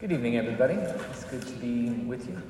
Good 0.00 0.12
evening, 0.12 0.38
everybody. 0.38 0.72
It's 0.76 1.24
good 1.24 1.42
to 1.42 1.52
be 1.56 1.90
with 1.90 2.26
you. 2.26 2.40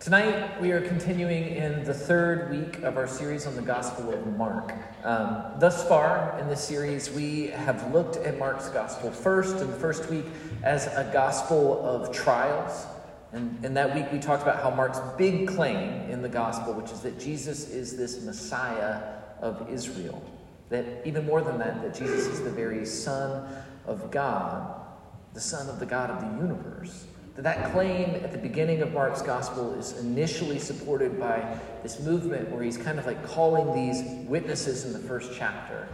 Tonight, 0.00 0.60
we 0.60 0.70
are 0.72 0.82
continuing 0.82 1.44
in 1.44 1.82
the 1.82 1.94
third 1.94 2.50
week 2.50 2.82
of 2.82 2.98
our 2.98 3.08
series 3.08 3.46
on 3.46 3.56
the 3.56 3.62
Gospel 3.62 4.12
of 4.12 4.36
Mark. 4.36 4.74
Um, 5.02 5.44
thus 5.58 5.88
far 5.88 6.38
in 6.38 6.46
this 6.46 6.62
series, 6.62 7.10
we 7.10 7.46
have 7.46 7.90
looked 7.94 8.18
at 8.18 8.38
Mark's 8.38 8.68
Gospel 8.68 9.10
first 9.10 9.62
in 9.62 9.70
the 9.70 9.78
first 9.78 10.10
week 10.10 10.26
as 10.62 10.88
a 10.88 11.08
gospel 11.10 11.82
of 11.86 12.14
trials. 12.14 12.84
And 13.32 13.64
in 13.64 13.72
that 13.72 13.94
week, 13.94 14.12
we 14.12 14.18
talked 14.18 14.42
about 14.42 14.62
how 14.62 14.68
Mark's 14.68 15.00
big 15.16 15.48
claim 15.48 16.10
in 16.10 16.20
the 16.20 16.28
Gospel, 16.28 16.74
which 16.74 16.90
is 16.90 17.00
that 17.00 17.18
Jesus 17.18 17.70
is 17.70 17.96
this 17.96 18.22
Messiah 18.22 19.00
of 19.40 19.70
Israel. 19.70 20.22
That 20.68 20.84
even 21.06 21.24
more 21.24 21.40
than 21.40 21.58
that, 21.60 21.80
that 21.80 21.94
Jesus 21.94 22.26
is 22.26 22.42
the 22.42 22.50
very 22.50 22.84
Son 22.84 23.48
of 23.86 24.10
God 24.10 24.84
the 25.34 25.40
Son 25.40 25.68
of 25.68 25.78
the 25.78 25.86
God 25.86 26.10
of 26.10 26.20
the 26.20 26.42
universe. 26.42 27.06
That, 27.36 27.44
that 27.44 27.72
claim 27.72 28.16
at 28.16 28.32
the 28.32 28.38
beginning 28.38 28.82
of 28.82 28.92
Mark's 28.92 29.22
gospel 29.22 29.72
is 29.74 29.96
initially 29.98 30.58
supported 30.58 31.20
by 31.20 31.58
this 31.84 32.00
movement 32.00 32.50
where 32.50 32.64
he's 32.64 32.76
kind 32.76 32.98
of 32.98 33.06
like 33.06 33.24
calling 33.24 33.72
these 33.72 34.02
witnesses 34.28 34.84
in 34.84 34.92
the 34.92 34.98
first 34.98 35.30
chapter. 35.32 35.88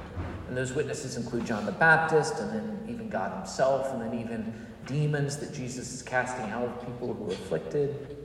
And 0.49 0.57
those 0.57 0.73
witnesses 0.73 1.19
include 1.19 1.45
John 1.45 1.67
the 1.67 1.73
Baptist, 1.73 2.39
and 2.39 2.51
then 2.51 2.87
even 2.89 3.11
God 3.11 3.37
himself, 3.37 3.93
and 3.93 4.01
then 4.01 4.19
even 4.19 4.55
demons 4.87 5.37
that 5.37 5.53
Jesus 5.53 5.93
is 5.93 6.03
casting 6.03 6.47
out 6.47 6.65
of 6.65 6.81
people 6.87 7.13
who 7.13 7.29
are 7.29 7.35
afflicted. 7.35 8.17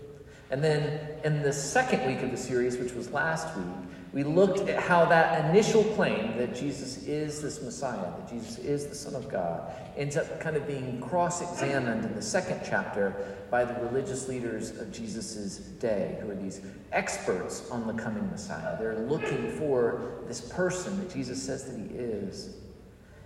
And 0.50 0.64
then 0.64 1.18
in 1.26 1.42
the 1.42 1.52
second 1.54 2.08
week 2.08 2.22
of 2.24 2.32
the 2.32 2.38
series, 2.38 2.78
which 2.78 2.94
was 2.94 3.12
last 3.12 3.56
week, 3.58 3.66
we 4.12 4.24
looked 4.24 4.68
at 4.68 4.82
how 4.82 5.06
that 5.06 5.50
initial 5.50 5.84
claim 5.96 6.36
that 6.38 6.56
Jesus 6.56 7.04
is 7.06 7.42
this 7.42 7.62
Messiah, 7.62 8.00
that 8.00 8.30
Jesus 8.30 8.58
is 8.58 8.88
the 8.88 8.96
Son 8.96 9.14
of 9.14 9.30
God, 9.30 9.72
ends 9.96 10.18
up 10.18 10.40
kind 10.40 10.56
of 10.56 10.66
being 10.66 11.00
cross 11.00 11.42
examined 11.42 12.06
in 12.06 12.16
the 12.16 12.22
second 12.22 12.62
chapter 12.68 13.38
by 13.52 13.64
the 13.64 13.74
religious 13.82 14.28
leaders 14.28 14.72
of 14.72 14.92
Jesus' 14.92 15.58
day, 15.58 16.18
who 16.22 16.32
are 16.32 16.36
these 16.36 16.62
experts 16.92 17.70
on 17.70 17.86
the 17.86 17.94
coming 17.94 18.28
Messiah. 18.32 18.80
They're 18.80 19.00
looking 19.00 19.52
for 19.58 20.24
this 20.28 20.42
person 20.42 21.00
that 21.00 21.14
Jesus 21.14 21.42
says 21.42 21.66
that 21.66 21.78
he 21.78 21.96
is 21.96 22.56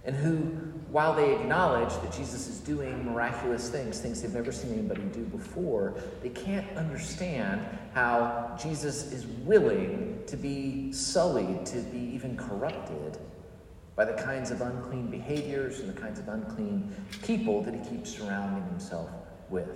and 0.05 0.15
who, 0.15 0.37
while 0.91 1.13
they 1.13 1.33
acknowledge 1.33 1.93
that 2.01 2.11
Jesus 2.11 2.47
is 2.47 2.59
doing 2.59 3.05
miraculous 3.05 3.69
things, 3.69 3.99
things 3.99 4.21
they've 4.21 4.33
never 4.33 4.51
seen 4.51 4.73
anybody 4.73 5.01
do 5.13 5.21
before, 5.21 5.95
they 6.21 6.29
can't 6.29 6.69
understand 6.77 7.65
how 7.93 8.55
Jesus 8.61 9.11
is 9.11 9.25
willing 9.25 10.21
to 10.27 10.37
be 10.37 10.91
sullied, 10.91 11.65
to 11.67 11.77
be 11.77 11.99
even 11.99 12.37
corrupted 12.37 13.17
by 13.95 14.05
the 14.05 14.13
kinds 14.13 14.51
of 14.51 14.61
unclean 14.61 15.07
behaviors 15.07 15.79
and 15.79 15.89
the 15.95 15.99
kinds 15.99 16.19
of 16.19 16.27
unclean 16.27 16.93
people 17.21 17.61
that 17.61 17.73
he 17.73 17.89
keeps 17.89 18.15
surrounding 18.17 18.63
himself 18.69 19.09
with. 19.49 19.69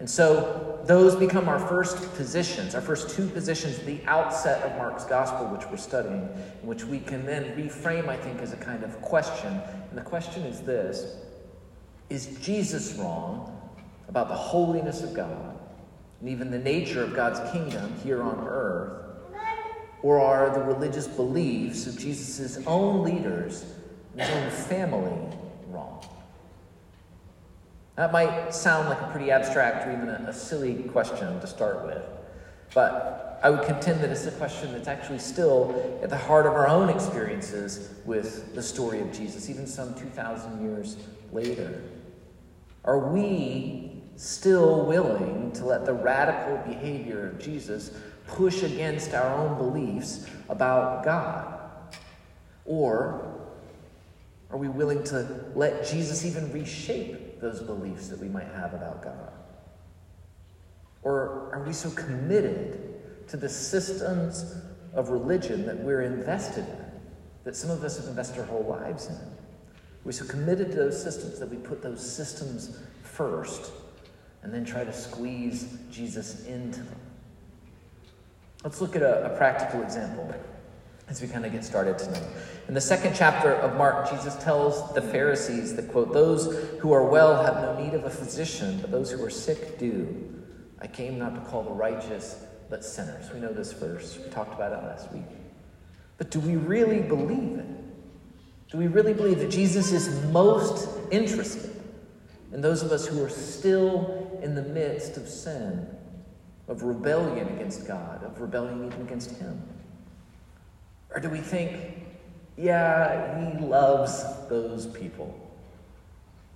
And 0.00 0.08
so 0.08 0.80
those 0.86 1.14
become 1.14 1.46
our 1.48 1.58
first 1.58 2.14
positions, 2.14 2.74
our 2.74 2.80
first 2.80 3.10
two 3.10 3.28
positions 3.28 3.78
at 3.78 3.86
the 3.86 4.00
outset 4.06 4.62
of 4.62 4.76
Mark's 4.78 5.04
gospel, 5.04 5.46
which 5.48 5.66
we're 5.66 5.76
studying, 5.76 6.22
which 6.62 6.84
we 6.84 7.00
can 7.00 7.24
then 7.26 7.54
reframe, 7.54 8.08
I 8.08 8.16
think, 8.16 8.40
as 8.40 8.54
a 8.54 8.56
kind 8.56 8.82
of 8.82 9.00
question. 9.02 9.60
And 9.90 9.98
the 9.98 10.02
question 10.02 10.42
is 10.44 10.62
this 10.62 11.16
Is 12.08 12.38
Jesus 12.40 12.94
wrong 12.94 13.56
about 14.08 14.28
the 14.28 14.34
holiness 14.34 15.02
of 15.02 15.12
God 15.12 15.58
and 16.20 16.28
even 16.30 16.50
the 16.50 16.58
nature 16.58 17.04
of 17.04 17.14
God's 17.14 17.38
kingdom 17.52 17.94
here 18.02 18.22
on 18.22 18.46
earth? 18.48 19.04
Or 20.02 20.18
are 20.18 20.48
the 20.48 20.62
religious 20.62 21.06
beliefs 21.06 21.86
of 21.86 21.98
Jesus' 21.98 22.58
own 22.66 23.04
leaders 23.04 23.66
and 24.16 24.22
his 24.22 24.30
own 24.30 24.50
family 24.66 25.36
wrong? 25.68 26.02
That 28.00 28.12
might 28.12 28.54
sound 28.54 28.88
like 28.88 28.98
a 29.02 29.08
pretty 29.08 29.30
abstract 29.30 29.86
or 29.86 29.92
even 29.92 30.08
a, 30.08 30.30
a 30.30 30.32
silly 30.32 30.84
question 30.84 31.38
to 31.38 31.46
start 31.46 31.84
with, 31.84 32.02
but 32.72 33.38
I 33.42 33.50
would 33.50 33.66
contend 33.66 34.00
that 34.00 34.08
it's 34.08 34.24
a 34.24 34.30
question 34.30 34.72
that's 34.72 34.88
actually 34.88 35.18
still 35.18 36.00
at 36.02 36.08
the 36.08 36.16
heart 36.16 36.46
of 36.46 36.54
our 36.54 36.66
own 36.66 36.88
experiences 36.88 37.90
with 38.06 38.54
the 38.54 38.62
story 38.62 39.02
of 39.02 39.12
Jesus, 39.12 39.50
even 39.50 39.66
some 39.66 39.92
2,000 39.96 40.62
years 40.62 40.96
later. 41.30 41.82
Are 42.86 42.98
we 42.98 44.00
still 44.16 44.86
willing 44.86 45.52
to 45.52 45.66
let 45.66 45.84
the 45.84 45.92
radical 45.92 46.56
behavior 46.72 47.26
of 47.26 47.38
Jesus 47.38 47.90
push 48.26 48.62
against 48.62 49.12
our 49.12 49.28
own 49.36 49.58
beliefs 49.58 50.24
about 50.48 51.04
God? 51.04 51.60
Or 52.64 53.30
are 54.50 54.56
we 54.56 54.68
willing 54.68 55.04
to 55.04 55.44
let 55.54 55.86
Jesus 55.86 56.24
even 56.24 56.50
reshape 56.50 57.19
those 57.40 57.60
beliefs 57.60 58.08
that 58.08 58.18
we 58.18 58.28
might 58.28 58.48
have 58.48 58.74
about 58.74 59.02
God? 59.02 59.32
Or 61.02 61.50
are 61.52 61.62
we 61.66 61.72
so 61.72 61.90
committed 61.90 63.28
to 63.28 63.36
the 63.36 63.48
systems 63.48 64.54
of 64.92 65.10
religion 65.10 65.66
that 65.66 65.78
we're 65.78 66.02
invested 66.02 66.66
in, 66.66 66.84
that 67.44 67.56
some 67.56 67.70
of 67.70 67.84
us 67.84 67.96
have 67.96 68.06
invested 68.06 68.40
our 68.40 68.46
whole 68.46 68.64
lives 68.64 69.06
in? 69.06 69.16
We're 70.04 70.12
so 70.12 70.24
committed 70.24 70.70
to 70.70 70.76
those 70.76 71.02
systems 71.02 71.38
that 71.38 71.48
we 71.48 71.56
put 71.56 71.82
those 71.82 72.00
systems 72.00 72.78
first 73.02 73.72
and 74.42 74.52
then 74.52 74.64
try 74.64 74.84
to 74.84 74.92
squeeze 74.92 75.76
Jesus 75.90 76.46
into 76.46 76.82
them. 76.82 77.00
Let's 78.64 78.80
look 78.80 78.96
at 78.96 79.02
a, 79.02 79.32
a 79.32 79.36
practical 79.36 79.82
example 79.82 80.34
as 81.10 81.20
we 81.20 81.26
kind 81.26 81.44
of 81.44 81.50
get 81.50 81.64
started 81.64 81.98
tonight. 81.98 82.22
In 82.68 82.74
the 82.74 82.80
second 82.80 83.14
chapter 83.16 83.52
of 83.52 83.76
Mark, 83.76 84.08
Jesus 84.08 84.36
tells 84.36 84.94
the 84.94 85.02
Pharisees 85.02 85.74
that, 85.74 85.90
quote, 85.90 86.12
those 86.12 86.56
who 86.78 86.92
are 86.92 87.04
well 87.04 87.42
have 87.42 87.56
no 87.56 87.84
need 87.84 87.94
of 87.94 88.04
a 88.04 88.10
physician, 88.10 88.78
but 88.80 88.92
those 88.92 89.10
who 89.10 89.22
are 89.24 89.30
sick 89.30 89.76
do. 89.76 90.32
I 90.80 90.86
came 90.86 91.18
not 91.18 91.34
to 91.34 91.40
call 91.50 91.64
the 91.64 91.72
righteous, 91.72 92.44
but 92.70 92.84
sinners. 92.84 93.28
We 93.34 93.40
know 93.40 93.52
this 93.52 93.72
verse. 93.72 94.20
We 94.24 94.30
talked 94.30 94.54
about 94.54 94.72
it 94.72 94.86
last 94.86 95.12
week. 95.12 95.24
But 96.16 96.30
do 96.30 96.38
we 96.38 96.54
really 96.54 97.00
believe 97.00 97.58
it? 97.58 97.66
Do 98.70 98.78
we 98.78 98.86
really 98.86 99.12
believe 99.12 99.40
that 99.40 99.50
Jesus 99.50 99.90
is 99.90 100.24
most 100.26 100.88
interested 101.10 101.74
in 102.52 102.60
those 102.60 102.84
of 102.84 102.92
us 102.92 103.04
who 103.04 103.22
are 103.24 103.28
still 103.28 104.38
in 104.42 104.54
the 104.54 104.62
midst 104.62 105.16
of 105.16 105.28
sin, 105.28 105.88
of 106.68 106.84
rebellion 106.84 107.48
against 107.48 107.84
God, 107.84 108.22
of 108.22 108.40
rebellion 108.40 108.86
even 108.86 109.02
against 109.02 109.32
Him? 109.38 109.60
Or 111.12 111.20
do 111.20 111.28
we 111.28 111.38
think, 111.38 112.06
yeah, 112.56 113.52
he 113.58 113.64
loves 113.64 114.24
those 114.48 114.86
people, 114.86 115.34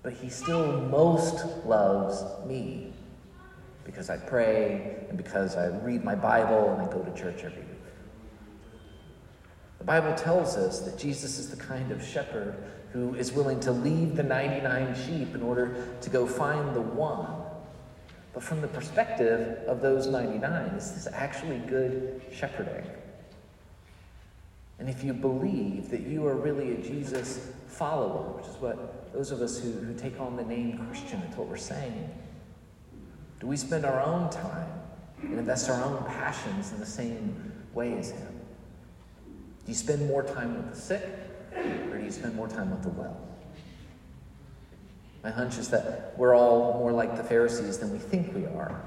but 0.03 0.13
he 0.13 0.29
still 0.29 0.81
most 0.83 1.45
loves 1.67 2.23
me 2.47 2.93
because 3.85 4.11
I 4.11 4.17
pray 4.17 5.07
and 5.09 5.19
because 5.19 5.57
I 5.57 5.67
read 5.67 6.05
my 6.05 6.15
Bible 6.15 6.73
and 6.73 6.83
I 6.83 6.93
go 6.93 7.03
to 7.03 7.15
church 7.21 7.43
every 7.45 7.63
week? 7.63 7.69
The 9.79 9.85
Bible 9.85 10.15
tells 10.15 10.57
us 10.57 10.81
that 10.81 10.99
Jesus 10.99 11.39
is 11.39 11.51
the 11.51 11.57
kind 11.57 11.91
of 11.91 12.03
shepherd 12.03 12.57
who 12.93 13.15
is 13.17 13.33
willing 13.33 13.61
to 13.61 13.73
leave 13.73 14.15
the 14.15 14.23
99 14.23 14.95
sheep 14.95 15.35
in 15.35 15.43
order 15.43 15.97
to 16.01 16.11
go 16.11 16.27
find 16.27 16.75
the 16.75 16.81
one. 16.81 17.27
But 18.33 18.43
from 18.43 18.61
the 18.61 18.69
perspective 18.69 19.59
of 19.67 19.81
those 19.83 20.07
99, 20.07 20.67
is 20.77 20.93
this 20.93 21.09
actually 21.13 21.59
good 21.59 22.23
shepherding? 22.33 22.85
And 24.79 24.89
if 24.89 25.05
you 25.05 25.13
believe 25.13 25.91
that 25.91 26.01
you 26.01 26.27
are 26.27 26.35
really 26.35 26.73
a 26.73 26.77
Jesus 26.77 27.53
follower, 27.69 28.33
which 28.33 28.47
is 28.47 28.57
what 28.57 29.13
those 29.13 29.31
of 29.31 29.41
us 29.41 29.59
who, 29.59 29.71
who 29.71 29.95
take 29.95 30.21
on 30.21 30.37
the 30.37 30.45
name 30.45 30.85
Christian, 30.89 31.21
that's 31.21 31.37
what 31.37 31.49
we're 31.49 31.57
saying, 31.57 32.11
do 33.41 33.47
we 33.47 33.57
spend 33.57 33.85
our 33.85 34.01
own 34.01 34.31
time 34.31 34.69
and 35.23 35.39
invest 35.39 35.71
our 35.71 35.83
own 35.83 36.05
passions 36.05 36.73
in 36.73 36.81
the 36.81 36.87
same 36.87 37.53
way 37.73 37.97
as 37.99 38.11
Him? 38.11 38.41
Do 39.65 39.73
you 39.73 39.75
spend 39.75 40.07
more 40.07 40.23
time 40.23 40.57
with 40.57 40.75
the 40.75 40.81
sick, 40.81 41.09
or 41.91 41.99
do 41.99 42.05
you 42.05 42.11
spend 42.11 42.35
more 42.35 42.49
time 42.49 42.71
with 42.71 42.83
the 42.83 42.91
well? 42.91 43.21
My 45.23 45.31
hunch 45.31 45.57
is 45.57 45.69
that 45.71 46.15
we're 46.19 46.35
all 46.35 46.75
more 46.75 46.93
like 46.93 47.17
the 47.17 47.25
Pharisees 47.25 47.79
than 47.79 47.91
we 47.91 47.99
think 47.99 48.35
we 48.35 48.45
are. 48.45 48.83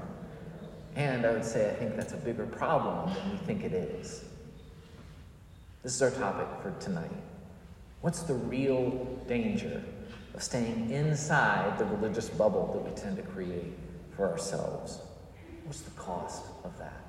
And 0.94 1.26
I 1.26 1.32
would 1.32 1.44
say 1.44 1.68
I 1.68 1.74
think 1.74 1.96
that's 1.96 2.12
a 2.12 2.16
bigger 2.16 2.46
problem 2.46 3.12
than 3.12 3.30
we 3.32 3.36
think 3.38 3.64
it 3.64 3.72
is. 3.72 4.24
This 5.88 5.94
is 5.94 6.02
our 6.02 6.10
topic 6.10 6.46
for 6.60 6.70
tonight. 6.84 7.10
What's 8.02 8.20
the 8.20 8.34
real 8.34 8.90
danger 9.26 9.82
of 10.34 10.42
staying 10.42 10.90
inside 10.90 11.78
the 11.78 11.86
religious 11.86 12.28
bubble 12.28 12.70
that 12.74 12.84
we 12.84 12.94
tend 12.94 13.16
to 13.16 13.22
create 13.22 13.72
for 14.14 14.30
ourselves? 14.30 15.00
What's 15.64 15.80
the 15.80 15.90
cost 15.92 16.44
of 16.62 16.76
that? 16.78 17.02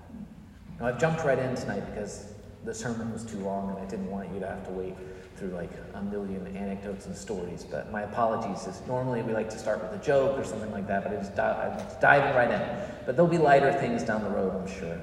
Now, 0.79 0.85
I've 0.85 0.97
jumped 0.97 1.25
right 1.25 1.37
in 1.37 1.55
tonight 1.55 1.93
because 1.93 2.31
the 2.63 2.73
sermon 2.73 3.11
was 3.11 3.25
too 3.25 3.39
long 3.39 3.71
and 3.71 3.79
I 3.79 3.89
didn't 3.89 4.09
want 4.09 4.33
you 4.33 4.39
to 4.39 4.47
have 4.47 4.65
to 4.67 4.71
wait 4.71 4.95
through 5.35 5.49
like 5.49 5.71
a 5.95 6.01
million 6.01 6.47
anecdotes 6.55 7.05
and 7.05 7.13
stories. 7.13 7.65
But 7.69 7.91
my 7.91 8.03
apologies. 8.03 8.65
Is 8.65 8.81
normally 8.87 9.23
we 9.23 9.33
like 9.33 9.49
to 9.49 9.59
start 9.59 9.83
with 9.83 9.91
a 9.91 10.01
joke 10.01 10.39
or 10.39 10.45
something 10.45 10.71
like 10.71 10.87
that, 10.87 11.03
but 11.03 11.11
I 11.11 11.17
was, 11.17 11.27
di- 11.27 11.43
I 11.43 11.99
diving 11.99 12.33
right 12.33 12.49
in. 12.49 12.61
But 13.05 13.17
there'll 13.17 13.29
be 13.29 13.39
lighter 13.39 13.73
things 13.73 14.03
down 14.03 14.23
the 14.23 14.29
road, 14.29 14.55
I'm 14.55 14.73
sure. 14.79 15.01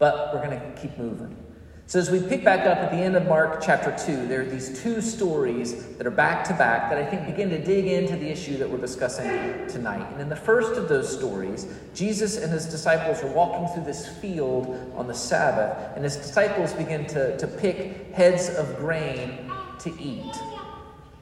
But 0.00 0.34
we're 0.34 0.44
going 0.44 0.58
to 0.58 0.80
keep 0.82 0.98
moving. 0.98 1.45
So, 1.88 2.00
as 2.00 2.10
we 2.10 2.18
pick 2.20 2.42
back 2.42 2.66
up 2.66 2.78
at 2.78 2.90
the 2.90 2.96
end 2.96 3.14
of 3.14 3.28
Mark 3.28 3.62
chapter 3.64 3.94
2, 4.04 4.26
there 4.26 4.40
are 4.40 4.44
these 4.44 4.82
two 4.82 5.00
stories 5.00 5.86
that 5.98 6.04
are 6.04 6.10
back 6.10 6.42
to 6.48 6.54
back 6.54 6.90
that 6.90 6.98
I 6.98 7.06
think 7.08 7.26
begin 7.26 7.48
to 7.50 7.64
dig 7.64 7.86
into 7.86 8.16
the 8.16 8.28
issue 8.28 8.56
that 8.58 8.68
we're 8.68 8.78
discussing 8.78 9.28
tonight. 9.68 10.04
And 10.10 10.20
in 10.20 10.28
the 10.28 10.34
first 10.34 10.72
of 10.72 10.88
those 10.88 11.08
stories, 11.08 11.68
Jesus 11.94 12.42
and 12.42 12.52
his 12.52 12.66
disciples 12.66 13.22
are 13.22 13.32
walking 13.32 13.72
through 13.72 13.84
this 13.84 14.08
field 14.18 14.66
on 14.96 15.06
the 15.06 15.14
Sabbath, 15.14 15.94
and 15.94 16.02
his 16.02 16.16
disciples 16.16 16.72
begin 16.72 17.06
to, 17.06 17.38
to 17.38 17.46
pick 17.46 18.12
heads 18.12 18.48
of 18.48 18.78
grain 18.78 19.48
to 19.78 19.90
eat. 20.02 20.34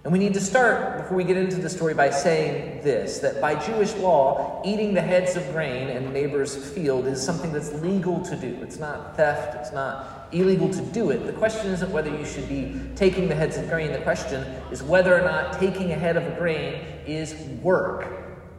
And 0.05 0.13
we 0.13 0.19
need 0.19 0.35
to 0.35 0.41
start, 0.41 0.99
before 0.99 1.17
we 1.17 1.25
get 1.25 1.39
into 1.39 1.57
the 1.57 1.71
story, 1.71 1.95
by 1.95 2.11
saying 2.11 2.83
this 2.83 3.21
that 3.21 3.41
by 3.41 3.55
Jewish 3.55 3.95
law, 3.97 4.63
eating 4.63 4.93
the 4.93 5.01
heads 5.01 5.35
of 5.35 5.51
grain 5.53 5.89
in 5.89 6.05
a 6.05 6.11
neighbor's 6.11 6.57
field 6.73 7.07
is 7.07 7.23
something 7.23 7.53
that's 7.53 7.73
legal 7.83 8.21
to 8.21 8.37
do. 8.37 8.59
It's 8.63 8.79
not 8.79 9.17
theft, 9.17 9.57
it's 9.57 9.73
not 9.73 10.24
illegal 10.35 10.69
to 10.71 10.83
do 10.93 11.11
it. 11.11 11.27
The 11.27 11.33
question 11.33 11.71
isn't 11.71 11.91
whether 11.91 12.11
you 12.11 12.25
should 12.25 12.49
be 12.49 12.81
taking 12.97 13.29
the 13.29 13.35
heads 13.35 13.57
of 13.57 13.69
grain, 13.69 13.93
the 13.93 13.99
question 13.99 14.43
is 14.71 14.83
whether 14.83 15.19
or 15.19 15.23
not 15.23 15.59
taking 15.59 15.93
a 15.93 15.95
head 15.95 16.17
of 16.17 16.27
a 16.27 16.37
grain 16.37 16.83
is 17.07 17.35
work. 17.63 18.07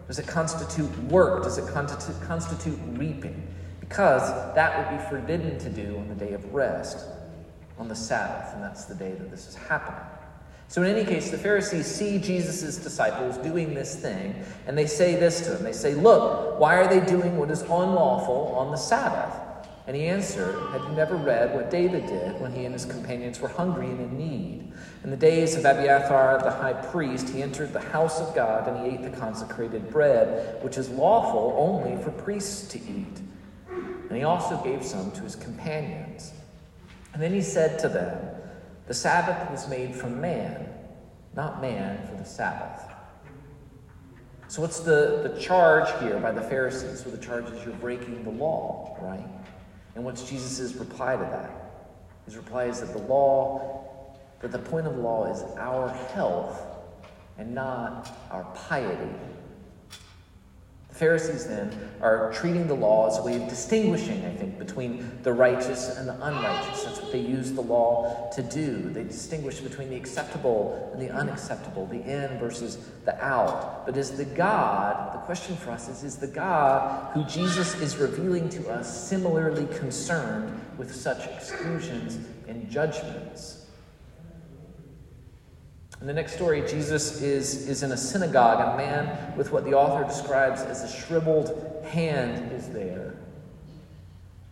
Does 0.08 0.20
it 0.20 0.28
constitute 0.28 0.96
work? 1.06 1.44
Does 1.44 1.58
it 1.58 1.72
constitute, 1.74 2.22
constitute 2.22 2.80
reaping? 2.94 3.48
Because 3.80 4.22
that 4.56 4.78
would 4.78 4.98
be 4.98 5.04
forbidden 5.10 5.58
to 5.60 5.70
do 5.70 5.98
on 5.98 6.08
the 6.08 6.16
day 6.16 6.34
of 6.34 6.54
rest, 6.54 7.06
on 7.78 7.88
the 7.88 7.96
Sabbath, 7.96 8.54
and 8.54 8.64
that's 8.64 8.86
the 8.86 8.96
day 8.96 9.12
that 9.12 9.30
this 9.30 9.48
is 9.48 9.56
happening. 9.56 10.00
So, 10.68 10.82
in 10.82 10.96
any 10.96 11.06
case, 11.06 11.30
the 11.30 11.38
Pharisees 11.38 11.86
see 11.86 12.18
Jesus' 12.18 12.78
disciples 12.78 13.38
doing 13.38 13.76
this 13.76 13.96
thing, 13.96 14.36
and 14.66 14.76
they 14.76 14.88
say 14.88 15.16
this 15.16 15.42
to 15.42 15.56
him. 15.56 15.64
They 15.64 15.74
say, 15.74 15.94
Look, 15.94 16.60
why 16.60 16.76
are 16.78 16.88
they 16.88 17.06
doing 17.06 17.38
what 17.38 17.52
is 17.52 17.62
unlawful 17.62 18.56
on 18.58 18.72
the 18.72 18.78
Sabbath? 18.78 19.45
And 19.88 19.96
he 19.96 20.06
answered, 20.06 20.56
Have 20.72 20.84
you 20.84 20.96
never 20.96 21.16
read 21.16 21.54
what 21.54 21.70
David 21.70 22.08
did 22.08 22.42
when 22.42 22.52
he 22.52 22.66
and 22.66 22.74
his 22.74 22.86
companions 22.86 23.40
were 23.40 23.48
hungry 23.48 23.86
and 23.86 24.00
in 24.00 24.18
need? 24.18 24.74
In 25.04 25.12
the 25.12 25.18
days 25.18 25.56
of 25.56 25.64
Abiathar 25.64 26.42
the 26.44 26.50
high 26.50 26.74
priest, 26.74 27.30
he 27.30 27.44
entered 27.44 27.72
the 27.72 27.80
house 27.80 28.20
of 28.20 28.34
God 28.34 28.68
and 28.68 28.86
he 28.86 28.96
ate 28.96 29.04
the 29.04 29.16
consecrated 29.16 29.92
bread, 29.92 30.64
which 30.64 30.78
is 30.78 30.90
lawful 30.90 31.56
only 31.58 32.02
for 32.04 32.10
priests 32.12 32.68
to 32.70 32.80
eat. 32.80 33.20
And 33.70 34.18
he 34.18 34.24
also 34.24 34.62
gave 34.64 34.84
some 34.84 35.12
to 35.12 35.22
his 35.22 35.36
companions. 35.36 36.34
And 37.14 37.22
then 37.22 37.32
he 37.32 37.42
said 37.42 37.78
to 37.80 37.88
them, 37.88 38.18
the 38.88 38.94
Sabbath 38.94 39.50
was 39.50 39.68
made 39.68 39.96
for 39.96 40.10
man, 40.10 40.68
not 41.36 41.62
man 41.62 42.08
for 42.08 42.16
the 42.16 42.26
Sabbath. 42.26 42.84
So, 44.48 44.62
what's 44.62 44.80
the, 44.80 45.32
the 45.34 45.40
charge 45.42 45.90
here 46.02 46.20
by 46.20 46.32
the 46.32 46.42
Pharisees? 46.42 47.04
So, 47.04 47.10
the 47.10 47.18
charge 47.18 47.46
is 47.50 47.66
you're 47.66 47.74
breaking 47.76 48.24
the 48.24 48.30
law, 48.30 48.96
right? 49.02 49.26
And 49.96 50.04
what's 50.04 50.30
Jesus' 50.30 50.76
reply 50.76 51.16
to 51.16 51.24
that? 51.24 51.52
His 52.26 52.36
reply 52.36 52.66
is 52.66 52.82
that 52.82 52.92
the 52.92 53.00
law, 53.00 53.86
that 54.42 54.52
the 54.52 54.60
point 54.60 54.88
of 54.88 54.98
law 54.98 55.32
is 55.32 55.42
our 55.58 55.90
health 56.14 56.62
and 57.38 57.56
not 57.56 58.10
our 58.32 58.44
piety. 58.56 59.10
Pharisees 60.96 61.46
then 61.46 61.70
are 62.00 62.32
treating 62.32 62.68
the 62.68 62.74
law 62.74 63.12
as 63.12 63.18
a 63.18 63.24
way 63.24 63.36
of 63.36 63.50
distinguishing, 63.50 64.24
I 64.26 64.34
think, 64.34 64.58
between 64.58 65.12
the 65.24 65.34
righteous 65.34 65.98
and 65.98 66.08
the 66.08 66.14
unrighteous. 66.14 66.84
That's 66.86 67.02
what 67.02 67.12
they 67.12 67.20
use 67.20 67.52
the 67.52 67.62
law 67.62 68.30
to 68.34 68.42
do. 68.42 68.78
They 68.92 69.04
distinguish 69.04 69.60
between 69.60 69.90
the 69.90 69.98
acceptable 69.98 70.90
and 70.94 71.02
the 71.02 71.10
unacceptable, 71.10 71.86
the 71.88 72.02
in 72.02 72.40
versus 72.40 72.78
the 73.04 73.22
out. 73.22 73.86
But 73.86 73.98
is 73.98 74.12
the 74.12 74.24
God, 74.24 75.14
the 75.14 75.20
question 75.20 75.58
for 75.58 75.72
us 75.72 75.90
is, 75.90 76.06
is 76.06 76.16
the 76.16 76.28
God 76.28 77.12
who 77.14 77.26
Jesus 77.26 77.76
is 77.82 77.98
revealing 77.98 78.48
to 78.50 78.70
us 78.70 79.10
similarly 79.10 79.68
concerned 79.78 80.58
with 80.78 80.96
such 80.96 81.28
exclusions 81.28 82.20
and 82.48 82.70
judgments? 82.70 83.55
In 86.02 86.08
the 86.08 86.14
next 86.14 86.36
story, 86.36 86.62
Jesus 86.62 87.22
is, 87.22 87.68
is 87.68 87.84
in 87.84 87.92
a 87.92 87.98
synagogue. 87.98 88.60
And 88.60 88.74
a 88.74 88.78
man 88.78 89.38
with 89.38 89.52
what 89.52 89.64
the 89.64 89.74
author 89.74 90.04
describes 90.06 90.62
as 90.62 90.84
a 90.84 91.02
shriveled 91.02 91.84
hand 91.86 92.52
is 92.52 92.70
there. 92.70 93.16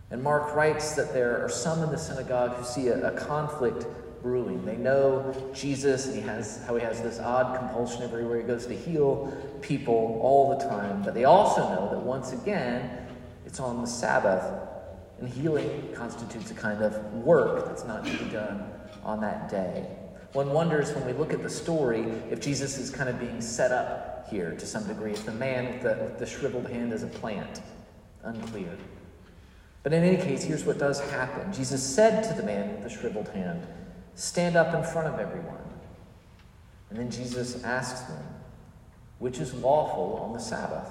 And 0.10 0.22
Mark 0.22 0.56
writes 0.56 0.94
that 0.96 1.14
there 1.14 1.44
are 1.44 1.50
some 1.50 1.84
in 1.84 1.90
the 1.90 1.98
synagogue 1.98 2.56
who 2.56 2.64
see 2.64 2.88
a, 2.88 3.08
a 3.08 3.12
conflict 3.12 3.86
brewing. 4.22 4.64
They 4.66 4.78
know 4.78 5.36
Jesus 5.54 6.06
and 6.06 6.16
he 6.16 6.22
has 6.22 6.64
how 6.66 6.76
he 6.76 6.82
has 6.82 7.02
this 7.02 7.20
odd 7.20 7.58
compulsion 7.60 8.04
everywhere 8.04 8.38
he 8.38 8.44
goes 8.44 8.66
to 8.68 8.76
heal 8.76 9.36
people 9.62 10.20
all 10.22 10.58
the 10.58 10.64
time. 10.66 11.04
But 11.04 11.14
they 11.14 11.26
also 11.26 11.62
know 11.62 11.90
that 11.92 12.00
once 12.00 12.32
again, 12.32 13.06
it's 13.46 13.60
on 13.60 13.82
the 13.82 13.88
Sabbath, 13.88 14.46
and 15.20 15.28
healing 15.28 15.90
constitutes 15.94 16.50
a 16.52 16.54
kind 16.54 16.82
of 16.82 17.14
work 17.14 17.66
that's 17.66 17.84
not 17.84 18.06
to 18.06 18.12
be 18.12 18.32
done 18.32 18.72
on 19.04 19.20
that 19.22 19.50
day. 19.50 19.86
One 20.34 20.52
wonders 20.52 20.92
when 20.94 21.06
we 21.06 21.14
look 21.14 21.32
at 21.32 21.44
the 21.44 21.50
story 21.50 22.02
if 22.32 22.42
Jesus 22.42 22.80
is 22.80 22.90
kind 22.90 23.08
of 23.08 23.20
being 23.20 23.40
set 23.40 23.72
up 23.72 24.28
here 24.30 24.56
to 24.58 24.66
some 24.66 24.88
degree, 24.88 25.12
if 25.12 25.26
the 25.26 25.32
man 25.32 25.74
with 25.74 25.84
the, 25.84 26.04
with 26.04 26.18
the 26.18 26.26
shriveled 26.26 26.68
hand 26.68 26.92
is 26.92 27.04
a 27.04 27.08
plant. 27.08 27.62
Unclear. 28.24 28.76
But 29.84 29.94
in 29.94 30.04
any 30.04 30.18
case, 30.18 30.44
here's 30.44 30.64
what 30.64 30.80
does 30.80 31.00
happen 31.12 31.54
Jesus 31.54 31.84
said 31.84 32.24
to 32.24 32.34
the 32.34 32.44
man 32.44 32.72
with 32.72 32.84
the 32.84 32.90
shriveled 32.90 33.28
hand, 33.30 33.68
Stand 34.16 34.56
up 34.56 34.74
in 34.74 34.84
front 34.84 35.08
of 35.08 35.20
everyone. 35.20 35.58
And 36.90 36.98
then 36.98 37.12
Jesus 37.12 37.64
asks 37.64 38.02
them, 38.02 38.24
Which 39.20 39.40
is 39.40 39.54
lawful 39.54 40.20
on 40.24 40.34
the 40.34 40.40
Sabbath? 40.40 40.90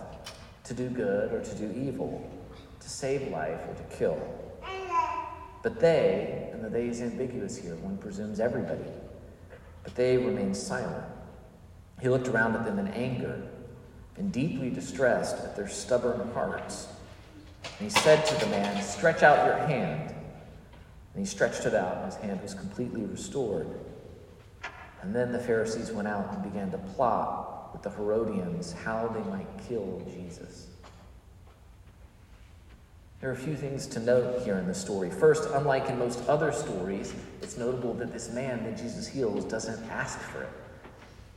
To 0.64 0.74
do 0.74 0.88
good 0.88 1.32
or 1.32 1.42
to 1.42 1.54
do 1.56 1.72
evil? 1.76 2.30
To 2.80 2.88
save 2.88 3.28
life 3.32 3.60
or 3.68 3.74
to 3.74 3.96
kill? 3.96 4.20
But 5.62 5.80
they, 5.80 6.50
and 6.52 6.64
the 6.64 6.68
they 6.68 6.86
is 6.86 7.00
ambiguous 7.00 7.56
here, 7.56 7.76
one 7.76 7.96
presumes 7.96 8.40
everybody, 8.40 8.82
but 9.82 9.94
they 9.94 10.17
remained 10.17 10.56
silent. 10.56 11.05
He 12.00 12.08
looked 12.08 12.29
around 12.29 12.56
at 12.56 12.64
them 12.64 12.79
in 12.79 12.88
anger 12.88 13.43
and 14.17 14.32
deeply 14.32 14.70
distressed 14.70 15.37
at 15.44 15.56
their 15.56 15.69
stubborn 15.69 16.31
hearts. 16.32 16.88
And 17.79 17.90
he 17.90 18.00
said 18.00 18.26
to 18.26 18.34
the 18.44 18.46
man, 18.46 18.82
Stretch 18.82 19.23
out 19.23 19.46
your 19.46 19.56
hand. 19.67 20.14
And 21.14 21.20
he 21.20 21.26
stretched 21.26 21.67
it 21.67 21.75
out, 21.75 21.99
and 21.99 22.06
his 22.06 22.14
hand 22.17 22.43
was 22.43 22.55
completely 22.55 23.02
restored. 23.02 23.69
And 25.02 25.14
then 25.14 25.32
the 25.32 25.38
Pharisees 25.38 25.90
went 25.90 26.08
out 26.08 26.32
and 26.32 26.43
began 26.43 26.70
to 26.70 26.78
plot 26.78 27.70
with 27.73 27.82
the 27.82 27.90
Herodians 27.90 28.73
how 28.73 29.08
they 29.08 29.28
might 29.31 29.49
kill 29.69 30.02
Jesus. 30.14 30.69
There 33.22 33.30
are 33.30 33.34
a 33.34 33.36
few 33.36 33.54
things 33.54 33.86
to 33.86 34.00
note 34.00 34.42
here 34.42 34.58
in 34.58 34.66
the 34.66 34.74
story. 34.74 35.08
First, 35.08 35.48
unlike 35.54 35.88
in 35.88 35.96
most 35.96 36.28
other 36.28 36.50
stories, 36.50 37.14
it's 37.40 37.56
notable 37.56 37.94
that 37.94 38.12
this 38.12 38.32
man 38.32 38.64
that 38.64 38.76
Jesus 38.76 39.06
heals 39.06 39.44
doesn't 39.44 39.80
ask 39.90 40.19
for 40.19 40.42
it. 40.42 40.48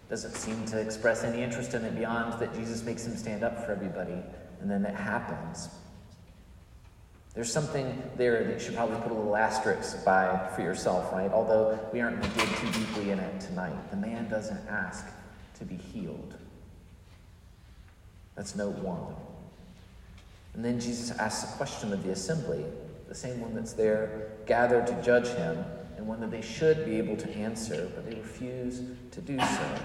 Doesn't 0.10 0.34
seem 0.34 0.66
to 0.66 0.80
express 0.80 1.24
any 1.24 1.44
interest 1.44 1.76
in 1.76 1.86
it 1.86 1.96
beyond 1.96 2.40
that 2.40 2.56
Jesus 2.56 2.82
makes 2.82 3.06
him 3.06 3.16
stand 3.16 3.44
up 3.44 3.64
for 3.64 3.72
everybody, 3.72 4.18
and 4.62 4.72
then 4.72 4.84
it 4.84 4.96
happens. 4.96 5.70
There's 7.36 7.54
something 7.54 8.02
there 8.18 8.44
that 8.44 8.54
you 8.54 8.60
should 8.60 8.76
probably 8.76 9.00
put 9.02 9.12
a 9.12 9.16
little 9.16 9.36
asterisk 9.36 10.04
by 10.04 10.50
for 10.56 10.64
yourself, 10.64 11.14
right? 11.14 11.32
Although 11.32 11.80
we 11.94 12.02
aren't 12.02 12.20
going 12.20 12.34
to 12.34 12.40
dig 12.40 12.50
too 12.56 12.80
deeply 12.80 13.12
in 13.12 13.20
it 13.20 13.40
tonight. 13.40 13.92
The 13.92 13.98
man 13.98 14.28
doesn't 14.28 14.68
ask 14.68 15.06
to 15.60 15.66
be 15.66 15.76
healed. 15.76 16.34
That's 18.36 18.56
note 18.56 18.80
one. 18.80 19.14
And 20.56 20.64
then 20.64 20.80
Jesus 20.80 21.12
asks 21.12 21.54
a 21.54 21.58
question 21.58 21.92
of 21.92 22.02
the 22.04 22.12
assembly, 22.12 22.64
the 23.10 23.16
same 23.16 23.42
one 23.42 23.54
that's 23.54 23.74
there 23.74 24.32
gathered 24.46 24.88
to 24.88 25.02
judge 25.02 25.28
him, 25.28 25.64
and 25.98 26.08
one 26.08 26.22
that 26.22 26.32
they 26.32 26.42
should 26.42 26.86
be 26.86 26.98
able 26.98 27.18
to 27.18 27.30
answer, 27.32 27.92
but 27.94 28.10
they 28.10 28.16
refuse 28.16 28.82
to 29.12 29.22
do 29.22 29.38
so. 29.38 29.76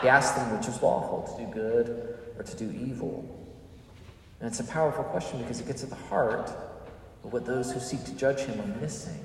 He 0.00 0.08
asks 0.08 0.38
them 0.38 0.56
which 0.56 0.66
is 0.66 0.82
lawful, 0.82 1.36
to 1.36 1.44
do 1.44 1.52
good 1.52 2.18
or 2.38 2.42
to 2.42 2.56
do 2.56 2.70
evil. 2.70 3.28
And 4.40 4.48
it's 4.48 4.60
a 4.60 4.64
powerful 4.64 5.04
question 5.04 5.40
because 5.42 5.60
it 5.60 5.66
gets 5.66 5.82
at 5.82 5.90
the 5.90 5.96
heart 5.96 6.50
of 7.22 7.32
what 7.32 7.44
those 7.44 7.70
who 7.72 7.80
seek 7.80 8.04
to 8.04 8.12
judge 8.12 8.40
him 8.40 8.60
are 8.60 8.80
missing, 8.80 9.22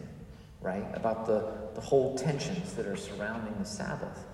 right? 0.61 0.85
About 0.93 1.25
the, 1.25 1.53
the 1.73 1.81
whole 1.81 2.17
tensions 2.17 2.73
that 2.73 2.85
are 2.85 2.97
surrounding 2.97 3.53
the 3.59 3.65
Sabbath. 3.65 4.25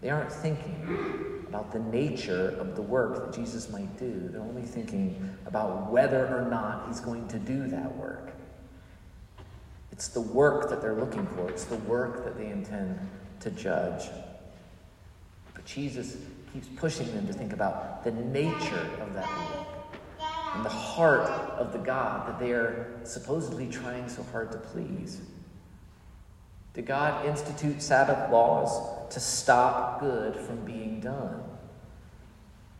They 0.00 0.10
aren't 0.10 0.32
thinking 0.32 1.39
about 1.50 1.72
the 1.72 1.80
nature 1.80 2.56
of 2.60 2.76
the 2.76 2.82
work 2.82 3.26
that 3.26 3.34
Jesus 3.34 3.70
might 3.70 3.98
do. 3.98 4.28
They're 4.30 4.40
only 4.40 4.62
thinking 4.62 5.36
about 5.46 5.90
whether 5.90 6.28
or 6.28 6.48
not 6.48 6.86
he's 6.86 7.00
going 7.00 7.26
to 7.26 7.40
do 7.40 7.66
that 7.66 7.96
work. 7.96 8.32
It's 9.90 10.06
the 10.06 10.20
work 10.20 10.70
that 10.70 10.80
they're 10.80 10.94
looking 10.94 11.26
for, 11.26 11.50
it's 11.50 11.64
the 11.64 11.76
work 11.76 12.24
that 12.24 12.38
they 12.38 12.46
intend 12.46 13.00
to 13.40 13.50
judge. 13.50 14.08
But 15.52 15.64
Jesus 15.64 16.16
keeps 16.52 16.68
pushing 16.76 17.12
them 17.12 17.26
to 17.26 17.32
think 17.32 17.52
about 17.52 18.04
the 18.04 18.12
nature 18.12 18.88
of 19.00 19.12
that 19.14 19.28
work 19.28 19.66
and 20.54 20.64
the 20.64 20.68
heart 20.68 21.28
of 21.58 21.72
the 21.72 21.78
God 21.78 22.28
that 22.28 22.38
they 22.38 22.52
are 22.52 23.00
supposedly 23.02 23.66
trying 23.68 24.08
so 24.08 24.22
hard 24.30 24.52
to 24.52 24.58
please. 24.58 25.20
Did 26.74 26.86
God 26.86 27.26
institute 27.26 27.82
Sabbath 27.82 28.30
laws 28.30 28.99
to 29.10 29.20
stop 29.20 30.00
good 30.00 30.36
from 30.36 30.64
being 30.64 31.00
done? 31.00 31.42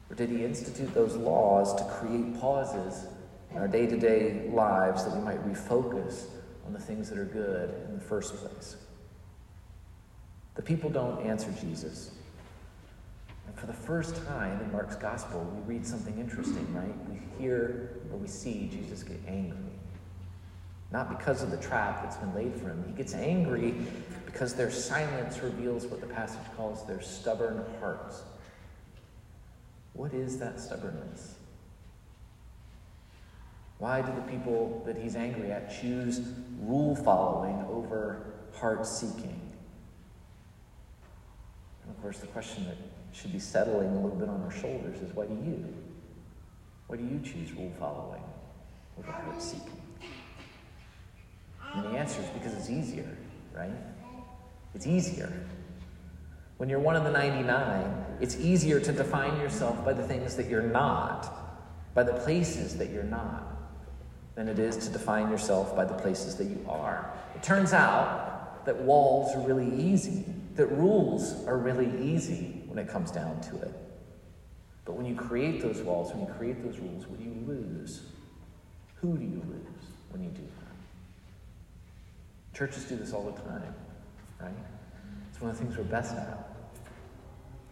Or 0.08 0.16
did 0.16 0.30
He 0.30 0.44
institute 0.44 0.92
those 0.94 1.16
laws 1.16 1.74
to 1.74 1.84
create 1.84 2.40
pauses 2.40 3.06
in 3.50 3.58
our 3.58 3.68
day 3.68 3.86
to 3.86 3.98
day 3.98 4.48
lives 4.52 5.04
that 5.04 5.14
we 5.14 5.22
might 5.22 5.44
refocus 5.46 6.26
on 6.70 6.72
the 6.72 6.78
things 6.78 7.08
that 7.08 7.18
are 7.18 7.24
good 7.24 7.74
in 7.88 7.94
the 7.94 8.00
first 8.00 8.36
place. 8.36 8.76
The 10.54 10.62
people 10.62 10.90
don't 10.90 11.26
answer 11.26 11.52
Jesus. 11.60 12.12
And 13.46 13.56
for 13.56 13.66
the 13.66 13.72
first 13.72 14.24
time 14.26 14.60
in 14.60 14.70
Mark's 14.70 14.96
gospel, 14.96 15.40
we 15.66 15.74
read 15.74 15.86
something 15.86 16.16
interesting, 16.18 16.72
right? 16.72 16.94
We 17.08 17.20
hear 17.42 18.00
or 18.12 18.18
we 18.18 18.28
see 18.28 18.68
Jesus 18.70 19.02
get 19.02 19.18
angry. 19.26 19.56
Not 20.92 21.16
because 21.16 21.42
of 21.42 21.50
the 21.50 21.56
trap 21.56 22.02
that's 22.02 22.16
been 22.16 22.34
laid 22.34 22.54
for 22.54 22.68
him. 22.68 22.84
He 22.86 22.92
gets 22.92 23.14
angry 23.14 23.74
because 24.26 24.54
their 24.54 24.70
silence 24.70 25.38
reveals 25.40 25.86
what 25.86 26.00
the 26.00 26.06
passage 26.06 26.40
calls 26.56 26.86
their 26.86 27.00
stubborn 27.00 27.64
hearts. 27.78 28.22
What 29.92 30.12
is 30.12 30.38
that 30.38 30.58
stubbornness? 30.58 31.34
Why 33.78 34.02
do 34.02 34.12
the 34.14 34.22
people 34.22 34.82
that 34.84 34.96
he's 34.96 35.16
angry 35.16 35.50
at 35.50 35.80
choose 35.80 36.20
rule 36.60 36.94
following 36.96 37.64
over 37.70 38.34
heart 38.54 38.86
seeking? 38.86 39.40
And 41.82 41.90
of 41.90 42.02
course, 42.02 42.18
the 42.18 42.26
question 42.26 42.66
that 42.66 42.76
should 43.12 43.32
be 43.32 43.38
settling 43.38 43.88
a 43.88 44.00
little 44.00 44.18
bit 44.18 44.28
on 44.28 44.42
our 44.42 44.50
shoulders 44.50 45.00
is 45.00 45.14
why 45.14 45.26
do 45.26 45.34
you? 45.34 45.72
Why 46.88 46.96
do 46.96 47.04
you 47.04 47.20
choose 47.24 47.52
rule 47.52 47.72
following 47.78 48.22
over 48.98 49.10
heart 49.12 49.40
seeking? 49.40 49.79
And 51.74 51.84
the 51.84 51.98
answer 51.98 52.20
is 52.20 52.28
because 52.30 52.54
it's 52.54 52.70
easier, 52.70 53.16
right? 53.54 53.70
It's 54.74 54.86
easier. 54.86 55.32
When 56.58 56.68
you're 56.68 56.80
one 56.80 56.96
of 56.96 57.04
the 57.04 57.10
99, 57.10 58.04
it's 58.20 58.36
easier 58.36 58.80
to 58.80 58.92
define 58.92 59.40
yourself 59.40 59.82
by 59.84 59.92
the 59.92 60.06
things 60.06 60.36
that 60.36 60.48
you're 60.48 60.62
not, 60.62 61.32
by 61.94 62.02
the 62.02 62.12
places 62.12 62.76
that 62.76 62.90
you're 62.90 63.02
not, 63.02 63.44
than 64.34 64.48
it 64.48 64.58
is 64.58 64.76
to 64.76 64.90
define 64.90 65.30
yourself 65.30 65.74
by 65.74 65.84
the 65.84 65.94
places 65.94 66.36
that 66.36 66.44
you 66.44 66.64
are. 66.68 67.12
It 67.34 67.42
turns 67.42 67.72
out 67.72 68.64
that 68.66 68.76
walls 68.76 69.34
are 69.34 69.40
really 69.40 69.74
easy, 69.74 70.24
that 70.56 70.66
rules 70.66 71.46
are 71.46 71.56
really 71.56 71.90
easy 72.02 72.62
when 72.66 72.78
it 72.78 72.88
comes 72.88 73.10
down 73.10 73.40
to 73.42 73.56
it. 73.62 73.74
But 74.84 74.96
when 74.96 75.06
you 75.06 75.14
create 75.14 75.62
those 75.62 75.80
walls, 75.82 76.12
when 76.12 76.20
you 76.26 76.32
create 76.34 76.62
those 76.62 76.78
rules, 76.78 77.06
what 77.06 77.18
do 77.18 77.24
you 77.24 77.36
lose? 77.46 78.02
Who 78.96 79.16
do 79.16 79.24
you 79.24 79.42
lose 79.48 79.86
when 80.10 80.22
you 80.22 80.30
do 80.30 80.42
that? 80.42 80.69
Churches 82.60 82.84
do 82.84 82.96
this 82.96 83.14
all 83.14 83.22
the 83.22 83.40
time, 83.40 83.74
right? 84.38 84.52
It's 85.30 85.40
one 85.40 85.50
of 85.50 85.56
the 85.56 85.64
things 85.64 85.78
we're 85.78 85.84
best 85.84 86.14
at. 86.14 86.46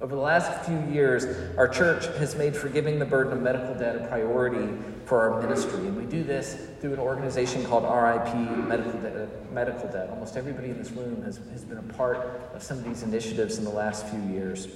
Over 0.00 0.14
the 0.14 0.22
last 0.22 0.64
few 0.64 0.80
years, 0.90 1.26
our 1.58 1.68
church 1.68 2.06
has 2.16 2.34
made 2.36 2.56
forgiving 2.56 2.98
the 2.98 3.04
burden 3.04 3.34
of 3.34 3.42
medical 3.42 3.74
debt 3.74 3.96
a 3.96 4.06
priority 4.06 4.72
for 5.04 5.30
our 5.30 5.42
ministry. 5.42 5.80
And 5.80 5.94
we 5.94 6.06
do 6.06 6.24
this 6.24 6.70
through 6.80 6.94
an 6.94 7.00
organization 7.00 7.66
called 7.66 7.82
RIP 7.82 8.34
Medical 8.66 8.98
Debt. 9.02 9.52
Medical 9.52 9.90
debt. 9.90 10.08
Almost 10.08 10.38
everybody 10.38 10.70
in 10.70 10.78
this 10.78 10.90
room 10.92 11.22
has, 11.22 11.36
has 11.52 11.66
been 11.66 11.76
a 11.76 11.92
part 11.92 12.40
of 12.54 12.62
some 12.62 12.78
of 12.78 12.84
these 12.84 13.02
initiatives 13.02 13.58
in 13.58 13.64
the 13.64 13.70
last 13.70 14.06
few 14.06 14.22
years. 14.22 14.68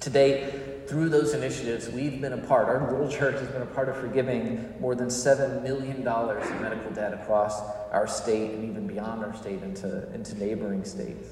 To 0.00 0.10
date, 0.10 0.88
through 0.88 1.08
those 1.08 1.34
initiatives, 1.34 1.88
we've 1.88 2.20
been 2.20 2.32
a 2.32 2.38
part, 2.38 2.68
our 2.68 2.90
little 2.90 3.10
church 3.10 3.34
has 3.34 3.48
been 3.48 3.62
a 3.62 3.66
part 3.66 3.88
of 3.88 3.96
forgiving 3.96 4.74
more 4.80 4.94
than 4.94 5.08
$7 5.08 5.62
million 5.62 5.96
in 5.96 6.04
medical 6.62 6.90
debt 6.92 7.12
across 7.12 7.60
our 7.90 8.06
state 8.06 8.52
and 8.52 8.64
even 8.70 8.86
beyond 8.86 9.24
our 9.24 9.34
state 9.36 9.62
into, 9.62 10.10
into 10.14 10.38
neighboring 10.38 10.84
states. 10.84 11.28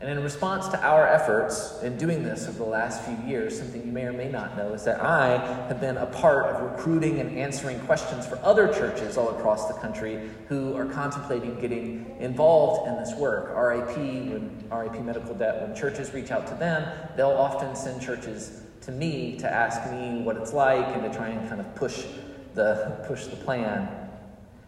And 0.00 0.08
in 0.08 0.22
response 0.24 0.66
to 0.68 0.82
our 0.82 1.06
efforts 1.06 1.82
in 1.82 1.98
doing 1.98 2.22
this 2.22 2.48
over 2.48 2.56
the 2.56 2.64
last 2.64 3.04
few 3.04 3.18
years, 3.28 3.58
something 3.58 3.84
you 3.84 3.92
may 3.92 4.04
or 4.04 4.14
may 4.14 4.30
not 4.30 4.56
know 4.56 4.72
is 4.72 4.82
that 4.84 4.98
I 4.98 5.36
have 5.68 5.78
been 5.78 5.98
a 5.98 6.06
part 6.06 6.46
of 6.46 6.72
recruiting 6.72 7.20
and 7.20 7.36
answering 7.36 7.78
questions 7.80 8.26
for 8.26 8.38
other 8.42 8.72
churches 8.72 9.18
all 9.18 9.28
across 9.28 9.68
the 9.68 9.74
country 9.74 10.30
who 10.48 10.74
are 10.74 10.86
contemplating 10.86 11.60
getting 11.60 12.16
involved 12.18 12.88
in 12.88 12.96
this 12.96 13.14
work. 13.16 13.54
RIP, 13.54 13.94
when 13.98 14.64
RIP 14.72 15.02
Medical 15.04 15.34
Debt, 15.34 15.60
when 15.60 15.76
churches 15.76 16.14
reach 16.14 16.30
out 16.30 16.46
to 16.46 16.54
them, 16.54 16.90
they'll 17.14 17.28
often 17.28 17.76
send 17.76 18.00
churches 18.00 18.62
to 18.80 18.92
me 18.92 19.38
to 19.38 19.52
ask 19.52 19.90
me 19.92 20.22
what 20.22 20.38
it's 20.38 20.54
like 20.54 20.86
and 20.96 21.02
to 21.02 21.14
try 21.14 21.28
and 21.28 21.46
kind 21.46 21.60
of 21.60 21.74
push 21.74 22.06
the 22.54 23.04
push 23.06 23.26
the 23.26 23.36
plan 23.36 23.99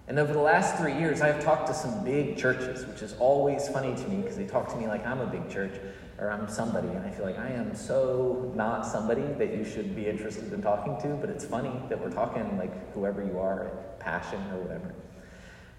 and 0.09 0.19
over 0.19 0.33
the 0.33 0.41
last 0.41 0.77
three 0.77 0.95
years, 0.95 1.21
I've 1.21 1.43
talked 1.43 1.69
to 1.69 1.75
some 1.75 2.05
big 2.05 2.37
churches, 2.37 2.85
which 2.87 3.03
is 3.03 3.15
always 3.21 3.69
funny 3.69 3.95
to 3.95 4.09
me 4.09 4.17
because 4.17 4.37
they 4.37 4.47
talk 4.47 4.69
to 4.71 4.77
me 4.77 4.89
like 4.89 5.07
I'm 5.07 5.21
a 5.21 5.27
big 5.27 5.49
church 5.49 5.73
or 6.19 6.31
I'm 6.31 6.49
somebody. 6.49 6.89
And 6.89 7.07
I 7.07 7.11
feel 7.11 7.25
like 7.25 7.39
I 7.39 7.51
am 7.51 7.75
so 7.75 8.53
not 8.57 8.85
somebody 8.85 9.23
that 9.39 9.55
you 9.57 9.65
should 9.65 9.95
be 9.95 10.09
interested 10.09 10.53
in 10.53 10.61
talking 10.61 11.01
to, 11.03 11.17
but 11.17 11.31
it's 11.31 11.45
funny 11.45 11.73
that 11.89 12.01
we're 12.01 12.11
talking 12.11 12.59
like 12.59 12.93
whoever 12.95 13.23
you 13.23 13.39
are, 13.39 13.71
passion 14.01 14.41
or 14.53 14.61
whatever. 14.61 14.95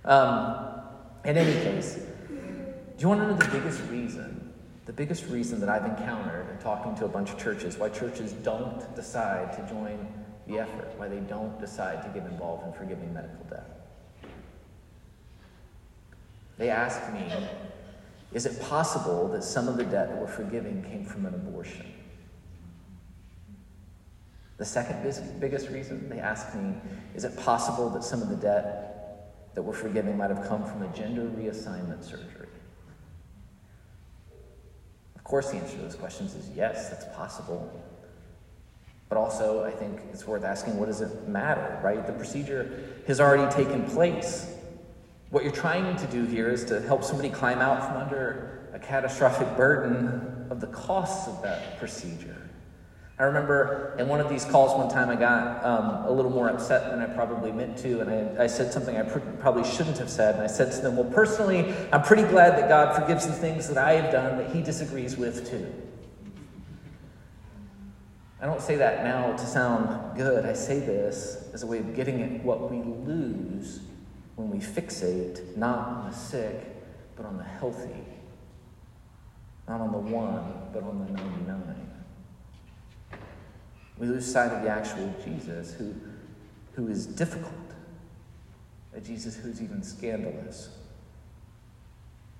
Um, 0.05 0.81
in 1.25 1.37
any 1.37 1.53
case, 1.61 1.95
do 2.29 2.99
you 2.99 3.09
want 3.09 3.21
to 3.21 3.27
know 3.27 3.35
the 3.35 3.59
biggest 3.59 3.81
reason? 3.89 4.53
The 4.85 4.93
biggest 4.93 5.25
reason 5.27 5.59
that 5.59 5.69
I've 5.69 5.85
encountered 5.85 6.49
in 6.49 6.57
talking 6.59 6.95
to 6.95 7.05
a 7.05 7.09
bunch 7.09 7.29
of 7.31 7.37
churches 7.37 7.77
why 7.77 7.89
churches 7.89 8.33
don't 8.33 8.95
decide 8.95 9.53
to 9.53 9.73
join 9.73 10.07
the 10.47 10.59
effort, 10.59 10.93
why 10.97 11.07
they 11.07 11.19
don't 11.19 11.57
decide 11.59 12.03
to 12.03 12.09
get 12.09 12.29
involved 12.29 12.67
in 12.67 12.73
forgiving 12.73 13.13
medical 13.13 13.45
debt. 13.49 13.82
They 16.57 16.69
asked 16.69 17.11
me, 17.13 17.31
Is 18.33 18.45
it 18.45 18.61
possible 18.61 19.27
that 19.29 19.43
some 19.43 19.67
of 19.67 19.77
the 19.77 19.83
debt 19.83 20.09
that 20.09 20.17
we're 20.17 20.27
forgiving 20.27 20.83
came 20.83 21.05
from 21.05 21.25
an 21.25 21.33
abortion? 21.33 21.85
The 24.57 24.65
second 24.65 25.03
biggest 25.39 25.69
reason 25.69 26.07
they 26.09 26.19
asked 26.19 26.55
me, 26.55 26.75
Is 27.15 27.23
it 27.23 27.35
possible 27.37 27.89
that 27.89 28.03
some 28.03 28.21
of 28.21 28.29
the 28.29 28.35
debt 28.35 29.53
that 29.55 29.61
we're 29.61 29.73
forgiving 29.73 30.17
might 30.17 30.29
have 30.29 30.47
come 30.47 30.63
from 30.65 30.83
a 30.83 30.87
gender 30.95 31.23
reassignment 31.23 32.03
surgery? 32.03 32.47
Of 35.15 35.23
course, 35.23 35.51
the 35.51 35.57
answer 35.57 35.77
to 35.77 35.81
those 35.81 35.95
questions 35.95 36.35
is 36.35 36.49
yes, 36.55 36.89
that's 36.89 37.05
possible. 37.15 37.81
But 39.09 39.17
also, 39.17 39.63
I 39.63 39.71
think 39.71 40.01
it's 40.11 40.27
worth 40.27 40.43
asking 40.43 40.77
what 40.77 40.87
does 40.87 41.01
it 41.01 41.27
matter, 41.27 41.79
right? 41.83 42.05
The 42.05 42.13
procedure 42.13 43.01
has 43.07 43.19
already 43.19 43.51
taken 43.53 43.85
place. 43.85 44.52
What 45.33 45.43
you're 45.43 45.51
trying 45.51 45.95
to 45.95 46.05
do 46.05 46.25
here 46.25 46.47
is 46.47 46.63
to 46.65 46.79
help 46.81 47.03
somebody 47.03 47.31
climb 47.31 47.57
out 47.57 47.87
from 47.87 47.97
under 47.97 48.69
a 48.71 48.77
catastrophic 48.77 49.57
burden 49.57 50.45
of 50.51 50.61
the 50.61 50.67
costs 50.67 51.27
of 51.27 51.41
that 51.41 51.79
procedure. 51.79 52.37
I 53.17 53.23
remember 53.23 53.95
in 53.97 54.07
one 54.07 54.19
of 54.19 54.29
these 54.29 54.45
calls 54.45 54.77
one 54.77 54.89
time 54.89 55.09
I 55.09 55.15
got 55.15 55.65
um, 55.65 56.05
a 56.05 56.11
little 56.11 56.29
more 56.29 56.49
upset 56.49 56.91
than 56.91 57.01
I 57.01 57.07
probably 57.07 57.51
meant 57.51 57.79
to, 57.79 58.01
and 58.01 58.37
I, 58.39 58.43
I 58.43 58.45
said 58.45 58.71
something 58.71 58.95
I 58.95 59.01
pr- 59.01 59.21
probably 59.39 59.63
shouldn't 59.63 59.97
have 59.97 60.11
said. 60.11 60.35
And 60.35 60.43
I 60.43 60.47
said 60.47 60.71
to 60.73 60.81
them, 60.81 60.97
Well, 60.97 61.09
personally, 61.09 61.73
I'm 61.91 62.03
pretty 62.03 62.25
glad 62.25 62.55
that 62.59 62.69
God 62.69 62.95
forgives 62.95 63.25
the 63.25 63.33
things 63.33 63.67
that 63.69 63.79
I 63.79 63.93
have 63.93 64.11
done 64.11 64.37
that 64.37 64.55
He 64.55 64.61
disagrees 64.61 65.17
with 65.17 65.49
too. 65.49 65.65
I 68.39 68.45
don't 68.45 68.61
say 68.61 68.75
that 68.75 69.03
now 69.03 69.35
to 69.35 69.45
sound 69.47 70.15
good. 70.15 70.45
I 70.45 70.53
say 70.53 70.79
this 70.79 71.49
as 71.53 71.63
a 71.63 71.65
way 71.65 71.79
of 71.79 71.95
getting 71.95 72.21
at 72.21 72.43
what 72.43 72.69
we 72.69 72.83
lose 72.83 73.79
when 74.35 74.49
we 74.49 74.57
fixate 74.57 75.55
not 75.55 75.87
on 75.87 76.09
the 76.09 76.15
sick, 76.15 76.75
but 77.15 77.25
on 77.25 77.37
the 77.37 77.43
healthy. 77.43 78.03
Not 79.67 79.81
on 79.81 79.91
the 79.91 79.97
one, 79.97 80.69
but 80.73 80.83
on 80.83 81.05
the 81.05 81.11
99. 81.11 81.91
We 83.97 84.07
lose 84.07 84.29
sight 84.29 84.51
of 84.51 84.63
the 84.63 84.69
actual 84.69 85.13
Jesus 85.23 85.73
who, 85.73 85.93
who 86.73 86.87
is 86.87 87.05
difficult, 87.05 87.53
a 88.95 88.99
Jesus 88.99 89.35
who's 89.35 89.61
even 89.61 89.83
scandalous, 89.83 90.69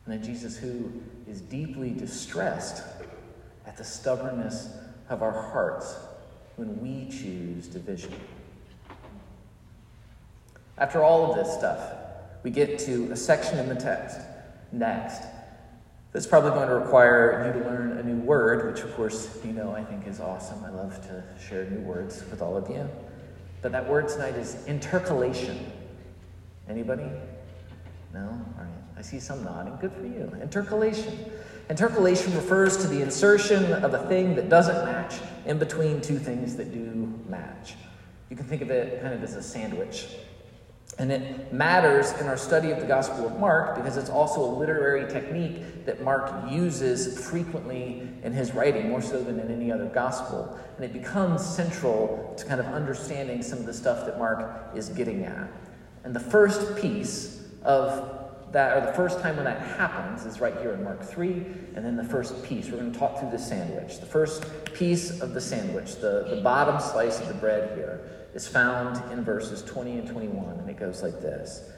and 0.05 0.15
a 0.15 0.25
Jesus 0.25 0.57
who 0.57 0.91
is 1.27 1.41
deeply 1.41 1.91
distressed 1.91 2.83
at 3.65 3.77
the 3.77 3.83
stubbornness 3.83 4.69
of 5.09 5.21
our 5.21 5.31
hearts 5.31 5.95
when 6.55 6.81
we 6.81 7.09
choose 7.09 7.67
division. 7.67 8.13
After 10.77 11.03
all 11.03 11.30
of 11.30 11.36
this 11.36 11.53
stuff, 11.53 11.94
we 12.44 12.51
get 12.51 12.80
to 12.80 13.12
a 13.12 13.15
section 13.15 13.60
in 13.60 13.70
the 13.70 13.75
text 13.75 14.20
next 14.72 15.24
that's 16.12 16.27
probably 16.27 16.51
going 16.51 16.68
to 16.68 16.75
require 16.75 17.46
you 17.48 17.60
to 17.60 17.68
learn 17.68 17.98
a 17.98 18.03
new 18.03 18.18
word, 18.22 18.72
which, 18.72 18.84
of 18.84 18.94
course, 18.96 19.39
you 19.44 19.51
know 19.51 19.72
I 19.72 19.84
think 19.84 20.08
is 20.08 20.20
awesome. 20.20 20.63
I 20.63 20.70
love 20.70 21.01
to 21.08 21.24
share 21.44 21.65
new 21.65 21.80
words 21.80 22.24
with 22.30 22.42
all 22.42 22.56
of 22.56 22.70
you. 22.70 22.88
But 23.62 23.72
that 23.72 23.89
word 23.89 24.08
tonight 24.10 24.36
is 24.36 24.63
intercalation. 24.68 25.72
Anybody? 26.70 27.10
No? 28.13 28.27
All 28.58 28.63
right. 28.63 28.70
I 28.96 29.01
see 29.01 29.20
some 29.20 29.44
nodding. 29.44 29.75
Good 29.77 29.92
for 29.94 30.06
you. 30.06 30.32
Intercalation. 30.42 31.18
Intercalation 31.70 32.36
refers 32.36 32.77
to 32.77 32.88
the 32.88 33.01
insertion 33.01 33.74
of 33.74 33.94
a 33.94 34.08
thing 34.08 34.36
that 34.36 34.50
doesn't 34.50 34.86
match 34.86 35.15
in 35.46 35.58
between 35.58 36.00
two 36.00 36.20
things 36.20 36.56
that 36.58 36.72
do 36.72 37.12
match. 37.27 37.74
You 38.30 38.36
can 38.36 38.46
think 38.46 38.62
of 38.62 38.70
it 38.70 39.01
kind 39.01 39.13
of 39.13 39.24
as 39.24 39.36
a 39.36 39.42
sandwich. 39.42 40.08
And 41.00 41.12
it 41.12 41.51
matters 41.51 42.12
in 42.13 42.27
our 42.27 42.38
study 42.38 42.69
of 42.69 42.79
the 42.79 42.85
Gospel 42.85 43.25
of 43.25 43.39
Mark 43.39 43.75
because 43.75 43.97
it's 43.97 44.12
also 44.12 44.41
a 44.43 44.51
literary 44.57 45.12
technique 45.12 45.85
that 45.85 46.03
Mark 46.03 46.51
uses 46.51 47.27
frequently 47.27 48.07
in 48.21 48.31
his 48.31 48.53
writing, 48.53 48.89
more 48.89 49.01
so 49.01 49.23
than 49.23 49.39
in 49.39 49.50
any 49.51 49.71
other 49.71 49.88
gospel. 49.88 50.57
And 50.75 50.85
it 50.85 50.93
becomes 50.93 51.43
central 51.43 52.35
to 52.38 52.45
kind 52.45 52.59
of 52.59 52.67
understanding 52.67 53.41
some 53.41 53.59
of 53.59 53.65
the 53.65 53.73
stuff 53.73 54.05
that 54.05 54.19
Mark 54.19 54.71
is 54.75 54.89
getting 54.89 55.23
at. 55.23 55.47
And 56.03 56.15
the 56.15 56.19
first 56.19 56.77
piece 56.77 57.43
of 57.63 58.19
that, 58.51 58.77
or 58.77 58.85
the 58.85 58.93
first 58.93 59.19
time 59.19 59.35
when 59.35 59.45
that 59.45 59.62
happens, 59.62 60.25
is 60.25 60.39
right 60.39 60.55
here 60.59 60.73
in 60.73 60.83
Mark 60.83 61.03
3, 61.03 61.31
and 61.75 61.83
then 61.83 61.95
the 61.95 62.03
first 62.03 62.43
piece. 62.43 62.69
We're 62.69 62.77
going 62.77 62.91
to 62.91 63.00
talk 63.00 63.19
through 63.19 63.31
the 63.31 63.39
sandwich. 63.39 64.00
The 64.00 64.05
first 64.05 64.45
piece 64.73 65.21
of 65.21 65.33
the 65.33 65.41
sandwich, 65.41 65.95
the, 65.95 66.27
the 66.29 66.41
bottom 66.43 66.79
slice 66.79 67.19
of 67.19 67.27
the 67.27 67.33
bread 67.33 67.75
here, 67.75 68.23
is 68.33 68.47
found 68.47 69.11
in 69.11 69.23
verses 69.23 69.61
20 69.63 69.99
and 69.99 70.07
21, 70.07 70.59
and 70.59 70.69
it 70.69 70.77
goes 70.77 71.03
like 71.03 71.21
this 71.21 71.69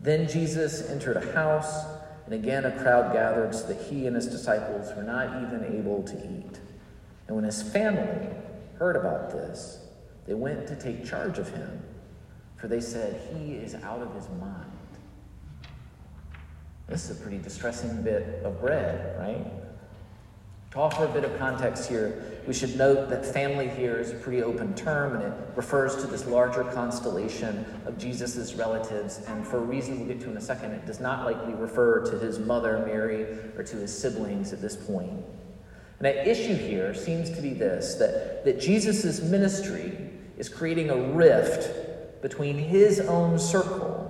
Then 0.00 0.28
Jesus 0.28 0.88
entered 0.88 1.16
a 1.16 1.32
house, 1.32 1.84
and 2.24 2.34
again 2.34 2.64
a 2.64 2.72
crowd 2.82 3.12
gathered 3.12 3.54
so 3.54 3.66
that 3.68 3.80
he 3.82 4.06
and 4.06 4.16
his 4.16 4.26
disciples 4.26 4.94
were 4.96 5.02
not 5.02 5.42
even 5.42 5.64
able 5.78 6.02
to 6.04 6.16
eat. 6.16 6.60
And 7.26 7.36
when 7.36 7.44
his 7.44 7.62
family 7.62 8.28
heard 8.78 8.96
about 8.96 9.30
this, 9.30 9.84
they 10.26 10.34
went 10.34 10.66
to 10.68 10.76
take 10.76 11.04
charge 11.04 11.38
of 11.38 11.48
him, 11.50 11.82
for 12.56 12.68
they 12.68 12.80
said, 12.80 13.20
He 13.34 13.54
is 13.54 13.74
out 13.76 14.00
of 14.02 14.14
his 14.14 14.28
mind. 14.40 14.70
This 16.88 17.08
is 17.08 17.18
a 17.18 17.22
pretty 17.22 17.38
distressing 17.38 18.02
bit 18.02 18.42
of 18.44 18.60
bread, 18.60 19.16
right? 19.18 19.46
To 20.72 20.78
offer 20.78 21.04
a 21.04 21.08
bit 21.08 21.24
of 21.24 21.36
context 21.36 21.88
here, 21.88 22.42
we 22.46 22.54
should 22.54 22.76
note 22.76 23.10
that 23.10 23.26
family 23.26 23.66
here 23.66 23.98
is 23.98 24.12
a 24.12 24.14
pretty 24.14 24.44
open 24.44 24.72
term 24.74 25.16
and 25.16 25.24
it 25.24 25.32
refers 25.56 25.96
to 25.96 26.06
this 26.06 26.26
larger 26.26 26.62
constellation 26.62 27.64
of 27.86 27.98
Jesus' 27.98 28.54
relatives. 28.54 29.18
And 29.26 29.44
for 29.44 29.56
a 29.56 29.62
reason 29.62 29.98
we'll 29.98 30.06
get 30.06 30.20
to 30.20 30.30
in 30.30 30.36
a 30.36 30.40
second, 30.40 30.70
it 30.70 30.86
does 30.86 31.00
not 31.00 31.24
likely 31.24 31.54
refer 31.54 32.04
to 32.08 32.18
his 32.20 32.38
mother, 32.38 32.84
Mary, 32.86 33.22
or 33.56 33.64
to 33.64 33.76
his 33.78 33.96
siblings 33.96 34.52
at 34.52 34.60
this 34.60 34.76
point. 34.76 35.10
And 35.98 36.06
the 36.06 36.30
issue 36.30 36.54
here 36.54 36.94
seems 36.94 37.30
to 37.30 37.42
be 37.42 37.50
this 37.52 37.96
that, 37.96 38.44
that 38.44 38.60
Jesus' 38.60 39.20
ministry 39.20 39.98
is 40.38 40.48
creating 40.48 40.90
a 40.90 40.96
rift 40.96 42.22
between 42.22 42.56
his 42.56 43.00
own 43.00 43.40
circle, 43.40 44.06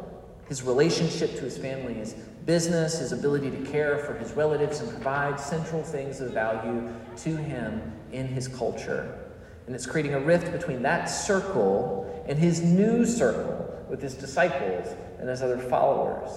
his 0.46 0.62
relationship 0.62 1.34
to 1.36 1.40
his 1.40 1.56
family, 1.56 1.94
his 1.94 2.14
business, 2.50 2.98
his 2.98 3.12
ability 3.12 3.48
to 3.48 3.70
care 3.70 3.98
for 3.98 4.14
his 4.14 4.32
relatives 4.32 4.80
and 4.80 4.90
provide 4.90 5.38
central 5.38 5.84
things 5.84 6.20
of 6.20 6.32
value 6.32 6.92
to 7.16 7.36
him 7.36 7.80
in 8.10 8.26
his 8.26 8.48
culture. 8.48 9.16
And 9.66 9.74
it's 9.76 9.86
creating 9.86 10.14
a 10.14 10.18
rift 10.18 10.50
between 10.50 10.82
that 10.82 11.04
circle 11.04 12.24
and 12.26 12.36
his 12.36 12.60
new 12.60 13.06
circle 13.06 13.86
with 13.88 14.02
his 14.02 14.14
disciples 14.14 14.92
and 15.20 15.28
his 15.28 15.42
other 15.42 15.58
followers. 15.58 16.28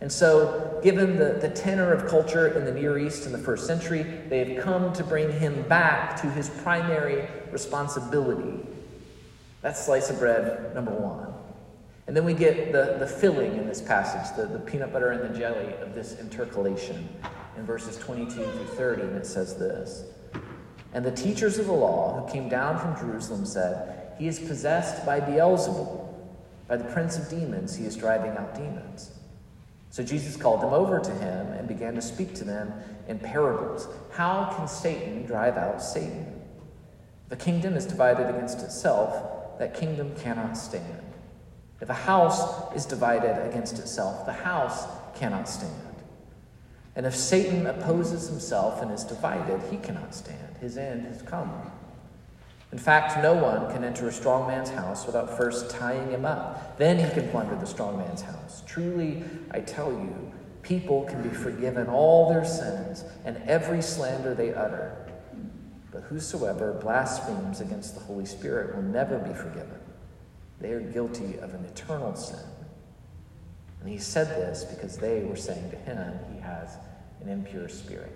And 0.00 0.12
so, 0.12 0.78
given 0.84 1.16
the, 1.16 1.38
the 1.40 1.50
tenor 1.50 1.92
of 1.92 2.08
culture 2.08 2.46
in 2.56 2.64
the 2.64 2.70
Near 2.70 2.96
East 2.96 3.26
in 3.26 3.32
the 3.32 3.38
first 3.38 3.66
century, 3.66 4.04
they 4.28 4.44
have 4.44 4.62
come 4.62 4.92
to 4.92 5.02
bring 5.02 5.32
him 5.32 5.60
back 5.62 6.20
to 6.20 6.30
his 6.30 6.50
primary 6.50 7.26
responsibility. 7.50 8.64
That's 9.60 9.84
slice 9.84 10.08
of 10.08 10.20
bread 10.20 10.72
number 10.72 10.92
one. 10.92 11.35
And 12.06 12.16
then 12.16 12.24
we 12.24 12.34
get 12.34 12.72
the, 12.72 12.96
the 12.98 13.06
filling 13.06 13.56
in 13.56 13.66
this 13.66 13.80
passage, 13.80 14.36
the, 14.36 14.46
the 14.46 14.60
peanut 14.60 14.92
butter 14.92 15.10
and 15.10 15.34
the 15.34 15.38
jelly 15.38 15.74
of 15.80 15.94
this 15.94 16.18
intercalation 16.20 17.08
in 17.56 17.64
verses 17.64 17.98
22 17.98 18.32
through 18.32 18.66
30, 18.66 19.02
and 19.02 19.16
it 19.16 19.26
says 19.26 19.56
this 19.56 20.04
And 20.92 21.04
the 21.04 21.10
teachers 21.10 21.58
of 21.58 21.66
the 21.66 21.72
law 21.72 22.20
who 22.20 22.32
came 22.32 22.48
down 22.48 22.78
from 22.78 22.96
Jerusalem 22.96 23.44
said, 23.44 24.14
He 24.18 24.28
is 24.28 24.38
possessed 24.38 25.04
by 25.04 25.20
Beelzebul, 25.20 26.06
by 26.68 26.76
the 26.76 26.84
prince 26.84 27.16
of 27.16 27.28
demons, 27.28 27.76
he 27.76 27.84
is 27.84 27.96
driving 27.96 28.32
out 28.32 28.54
demons. 28.54 29.12
So 29.90 30.02
Jesus 30.02 30.36
called 30.36 30.60
them 30.60 30.74
over 30.74 30.98
to 30.98 31.10
him 31.10 31.46
and 31.52 31.68
began 31.68 31.94
to 31.94 32.02
speak 32.02 32.34
to 32.34 32.44
them 32.44 32.72
in 33.08 33.18
parables. 33.18 33.88
How 34.12 34.52
can 34.56 34.66
Satan 34.66 35.26
drive 35.26 35.56
out 35.56 35.80
Satan? 35.80 36.42
The 37.28 37.36
kingdom 37.36 37.74
is 37.74 37.86
divided 37.86 38.28
against 38.28 38.62
itself, 38.62 39.58
that 39.58 39.74
kingdom 39.74 40.14
cannot 40.16 40.56
stand. 40.56 41.02
If 41.80 41.90
a 41.90 41.94
house 41.94 42.74
is 42.74 42.86
divided 42.86 43.46
against 43.48 43.78
itself, 43.78 44.24
the 44.24 44.32
house 44.32 44.86
cannot 45.14 45.48
stand. 45.48 45.72
And 46.94 47.04
if 47.04 47.14
Satan 47.14 47.66
opposes 47.66 48.28
himself 48.28 48.80
and 48.80 48.90
is 48.90 49.04
divided, 49.04 49.60
he 49.70 49.76
cannot 49.76 50.14
stand. 50.14 50.56
His 50.60 50.78
end 50.78 51.06
has 51.06 51.20
come. 51.20 51.52
In 52.72 52.78
fact, 52.78 53.22
no 53.22 53.34
one 53.34 53.70
can 53.72 53.84
enter 53.84 54.08
a 54.08 54.12
strong 54.12 54.48
man's 54.48 54.70
house 54.70 55.06
without 55.06 55.36
first 55.36 55.70
tying 55.70 56.10
him 56.10 56.24
up. 56.24 56.78
Then 56.78 56.98
he 56.98 57.08
can 57.10 57.28
plunder 57.28 57.54
the 57.56 57.66
strong 57.66 57.98
man's 57.98 58.22
house. 58.22 58.62
Truly, 58.66 59.22
I 59.50 59.60
tell 59.60 59.92
you, 59.92 60.32
people 60.62 61.04
can 61.04 61.22
be 61.22 61.28
forgiven 61.28 61.86
all 61.86 62.30
their 62.30 62.44
sins 62.44 63.04
and 63.26 63.36
every 63.46 63.82
slander 63.82 64.34
they 64.34 64.54
utter. 64.54 64.96
But 65.92 66.02
whosoever 66.04 66.72
blasphemes 66.72 67.60
against 67.60 67.94
the 67.94 68.00
Holy 68.00 68.26
Spirit 68.26 68.74
will 68.74 68.82
never 68.82 69.18
be 69.18 69.34
forgiven 69.34 69.78
they 70.60 70.72
are 70.72 70.80
guilty 70.80 71.38
of 71.38 71.54
an 71.54 71.64
eternal 71.64 72.14
sin. 72.14 72.40
And 73.80 73.88
he 73.88 73.98
said 73.98 74.28
this 74.28 74.64
because 74.64 74.96
they 74.96 75.22
were 75.22 75.36
saying 75.36 75.70
to 75.70 75.76
him, 75.76 76.18
he 76.32 76.40
has 76.40 76.76
an 77.20 77.28
impure 77.28 77.68
spirit. 77.68 78.12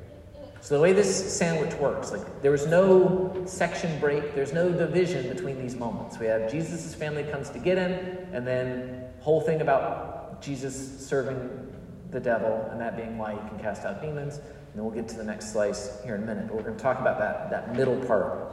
So 0.63 0.77
the 0.77 0.83
way 0.83 0.93
this 0.93 1.33
sandwich 1.39 1.73
works, 1.75 2.13
like 2.13 2.43
there 2.43 2.51
was 2.51 2.67
no 2.67 3.43
section 3.47 3.99
break, 3.99 4.35
there's 4.35 4.53
no 4.53 4.71
division 4.71 5.33
between 5.35 5.59
these 5.59 5.75
moments. 5.75 6.19
We 6.19 6.27
have 6.27 6.51
Jesus' 6.51 6.95
family 6.95 7.25
comes 7.25 7.49
to 7.51 7.59
get 7.59 7.79
him, 7.79 7.93
and 8.33 8.47
then 8.47 9.05
whole 9.21 9.41
thing 9.41 9.63
about 9.63 10.43
Jesus 10.43 11.07
serving 11.07 11.73
the 12.11 12.21
devil 12.21 12.69
and 12.71 12.81
that 12.81 12.97
being 12.97 13.17
why 13.17 13.33
he 13.33 13.49
can 13.49 13.59
cast 13.59 13.85
out 13.85 14.03
demons. 14.03 14.37
And 14.37 14.47
then 14.75 14.85
we'll 14.85 14.95
get 14.95 15.09
to 15.09 15.17
the 15.17 15.25
next 15.25 15.53
slice 15.53 15.99
here 16.05 16.15
in 16.17 16.25
a 16.25 16.27
minute. 16.27 16.49
But 16.49 16.57
we're 16.57 16.63
going 16.63 16.77
to 16.77 16.83
talk 16.83 17.01
about 17.01 17.19
that, 17.19 17.51
that 17.51 17.77
middle 17.77 17.97
part. 18.05 18.51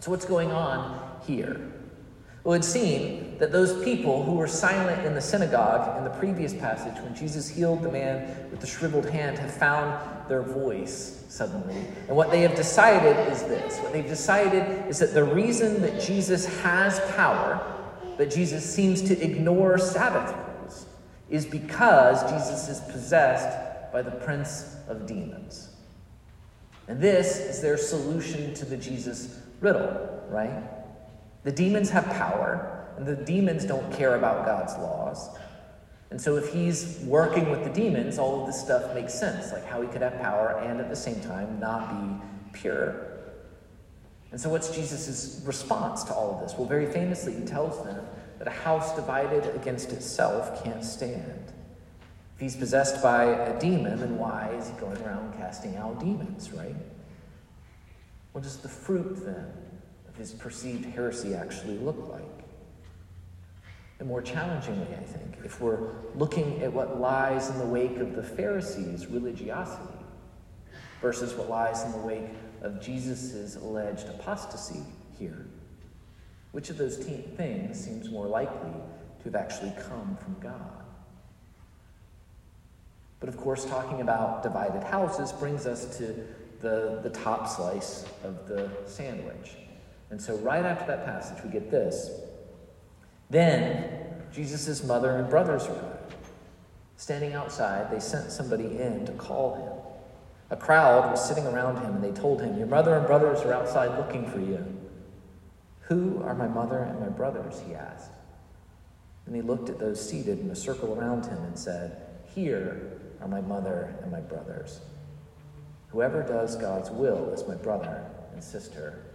So 0.00 0.10
what's 0.10 0.24
going 0.24 0.50
on 0.52 1.20
here? 1.26 1.71
It 2.44 2.48
would 2.48 2.64
seem 2.64 3.38
that 3.38 3.52
those 3.52 3.84
people 3.84 4.24
who 4.24 4.32
were 4.32 4.48
silent 4.48 5.06
in 5.06 5.14
the 5.14 5.20
synagogue 5.20 5.96
in 5.96 6.02
the 6.02 6.10
previous 6.10 6.52
passage 6.52 7.00
when 7.04 7.14
Jesus 7.14 7.48
healed 7.48 7.82
the 7.82 7.90
man 7.90 8.50
with 8.50 8.60
the 8.60 8.66
shriveled 8.66 9.08
hand 9.08 9.38
have 9.38 9.54
found 9.54 10.28
their 10.28 10.42
voice 10.42 11.24
suddenly. 11.28 11.76
And 12.08 12.16
what 12.16 12.32
they 12.32 12.40
have 12.40 12.56
decided 12.56 13.16
is 13.32 13.44
this 13.44 13.78
what 13.78 13.92
they've 13.92 14.04
decided 14.04 14.88
is 14.88 14.98
that 14.98 15.14
the 15.14 15.22
reason 15.22 15.80
that 15.82 16.00
Jesus 16.00 16.46
has 16.62 16.98
power, 17.14 17.60
that 18.18 18.32
Jesus 18.32 18.64
seems 18.64 19.02
to 19.02 19.20
ignore 19.22 19.78
Sabbath 19.78 20.36
rules, 20.60 20.86
is 21.30 21.46
because 21.46 22.28
Jesus 22.28 22.68
is 22.68 22.80
possessed 22.92 23.92
by 23.92 24.02
the 24.02 24.10
prince 24.10 24.76
of 24.88 25.06
demons. 25.06 25.70
And 26.88 27.00
this 27.00 27.38
is 27.38 27.62
their 27.62 27.76
solution 27.76 28.52
to 28.54 28.64
the 28.64 28.76
Jesus 28.76 29.38
riddle, 29.60 30.24
right? 30.28 30.81
The 31.44 31.52
demons 31.52 31.90
have 31.90 32.06
power, 32.06 32.86
and 32.96 33.06
the 33.06 33.16
demons 33.16 33.64
don't 33.64 33.92
care 33.92 34.14
about 34.14 34.46
God's 34.46 34.74
laws. 34.74 35.28
And 36.10 36.20
so, 36.20 36.36
if 36.36 36.52
he's 36.52 37.00
working 37.04 37.50
with 37.50 37.64
the 37.64 37.70
demons, 37.70 38.18
all 38.18 38.40
of 38.40 38.46
this 38.46 38.60
stuff 38.60 38.94
makes 38.94 39.14
sense, 39.14 39.50
like 39.50 39.64
how 39.64 39.80
he 39.80 39.88
could 39.88 40.02
have 40.02 40.20
power 40.20 40.60
and 40.62 40.78
at 40.78 40.90
the 40.90 40.96
same 40.96 41.20
time 41.20 41.58
not 41.58 41.90
be 41.90 42.58
pure. 42.58 43.12
And 44.30 44.40
so, 44.40 44.50
what's 44.50 44.74
Jesus' 44.74 45.42
response 45.44 46.04
to 46.04 46.14
all 46.14 46.34
of 46.34 46.40
this? 46.40 46.56
Well, 46.56 46.68
very 46.68 46.86
famously, 46.86 47.34
he 47.34 47.44
tells 47.44 47.82
them 47.82 48.04
that 48.38 48.46
a 48.46 48.50
house 48.50 48.94
divided 48.94 49.54
against 49.56 49.90
itself 49.92 50.62
can't 50.62 50.84
stand. 50.84 51.52
If 52.34 52.40
he's 52.40 52.56
possessed 52.56 53.02
by 53.02 53.24
a 53.24 53.58
demon, 53.58 54.00
then 54.00 54.18
why 54.18 54.50
is 54.58 54.68
he 54.68 54.74
going 54.74 55.00
around 55.02 55.34
casting 55.38 55.76
out 55.76 55.98
demons, 55.98 56.52
right? 56.52 56.76
What 58.32 58.44
is 58.44 58.58
the 58.58 58.68
fruit 58.68 59.24
then 59.24 59.61
his 60.16 60.32
perceived 60.32 60.84
heresy 60.84 61.34
actually 61.34 61.78
look 61.78 62.08
like? 62.08 62.22
And 63.98 64.08
more 64.08 64.22
challengingly, 64.22 64.88
I 64.94 65.02
think, 65.02 65.36
if 65.44 65.60
we're 65.60 65.92
looking 66.16 66.60
at 66.62 66.72
what 66.72 67.00
lies 67.00 67.50
in 67.50 67.58
the 67.58 67.64
wake 67.64 67.98
of 67.98 68.16
the 68.16 68.22
Pharisees' 68.22 69.06
religiosity 69.06 69.96
versus 71.00 71.34
what 71.34 71.48
lies 71.48 71.84
in 71.84 71.92
the 71.92 71.98
wake 71.98 72.30
of 72.62 72.80
Jesus' 72.80 73.54
alleged 73.56 74.08
apostasy 74.08 74.82
here, 75.18 75.46
which 76.50 76.68
of 76.68 76.78
those 76.78 76.98
te- 76.98 77.24
things 77.36 77.78
seems 77.78 78.10
more 78.10 78.26
likely 78.26 78.72
to 79.18 79.24
have 79.24 79.36
actually 79.36 79.72
come 79.88 80.16
from 80.16 80.36
God? 80.40 80.82
But 83.20 83.28
of 83.28 83.36
course, 83.36 83.64
talking 83.64 84.00
about 84.00 84.42
divided 84.42 84.82
houses 84.82 85.30
brings 85.30 85.64
us 85.64 85.96
to 85.98 86.26
the, 86.60 86.98
the 87.04 87.10
top 87.10 87.48
slice 87.48 88.04
of 88.24 88.48
the 88.48 88.68
sandwich. 88.86 89.58
And 90.12 90.20
so, 90.20 90.36
right 90.36 90.62
after 90.62 90.86
that 90.88 91.06
passage, 91.06 91.42
we 91.42 91.48
get 91.48 91.70
this. 91.70 92.10
Then 93.30 93.88
Jesus' 94.30 94.84
mother 94.84 95.16
and 95.16 95.28
brothers 95.30 95.64
arrived. 95.64 96.14
Standing 96.98 97.32
outside, 97.32 97.90
they 97.90 97.98
sent 97.98 98.30
somebody 98.30 98.78
in 98.78 99.06
to 99.06 99.12
call 99.12 99.54
him. 99.54 99.72
A 100.50 100.56
crowd 100.56 101.10
was 101.10 101.26
sitting 101.26 101.46
around 101.46 101.76
him, 101.76 101.94
and 101.94 102.04
they 102.04 102.12
told 102.12 102.42
him, 102.42 102.58
Your 102.58 102.66
mother 102.66 102.94
and 102.94 103.06
brothers 103.06 103.40
are 103.40 103.54
outside 103.54 103.96
looking 103.96 104.30
for 104.30 104.38
you. 104.38 104.62
Who 105.88 106.22
are 106.24 106.34
my 106.34 106.46
mother 106.46 106.82
and 106.82 107.00
my 107.00 107.08
brothers? 107.08 107.62
he 107.66 107.74
asked. 107.74 108.12
And 109.24 109.34
he 109.34 109.40
looked 109.40 109.70
at 109.70 109.78
those 109.78 110.06
seated 110.06 110.40
in 110.40 110.50
a 110.50 110.56
circle 110.56 110.92
around 110.92 111.24
him 111.24 111.38
and 111.38 111.58
said, 111.58 112.02
Here 112.34 113.00
are 113.22 113.28
my 113.28 113.40
mother 113.40 113.96
and 114.02 114.12
my 114.12 114.20
brothers. 114.20 114.80
Whoever 115.88 116.22
does 116.22 116.54
God's 116.56 116.90
will 116.90 117.30
is 117.30 117.48
my 117.48 117.54
brother 117.54 118.04
and 118.34 118.44
sister 118.44 119.06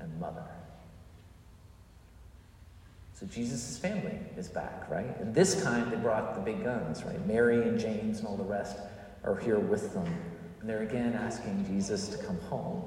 and 0.00 0.20
mother. 0.20 0.44
So 3.20 3.26
Jesus' 3.26 3.76
family 3.76 4.18
is 4.38 4.48
back, 4.48 4.88
right? 4.90 5.18
And 5.20 5.34
this 5.34 5.62
time 5.62 5.90
they 5.90 5.96
brought 5.96 6.34
the 6.34 6.40
big 6.40 6.64
guns, 6.64 7.04
right? 7.04 7.24
Mary 7.26 7.68
and 7.68 7.78
James 7.78 8.18
and 8.18 8.26
all 8.26 8.36
the 8.36 8.42
rest 8.42 8.78
are 9.24 9.36
here 9.36 9.58
with 9.58 9.92
them. 9.92 10.06
And 10.60 10.68
they're 10.68 10.82
again 10.82 11.12
asking 11.12 11.66
Jesus 11.66 12.08
to 12.08 12.18
come 12.24 12.38
home. 12.48 12.82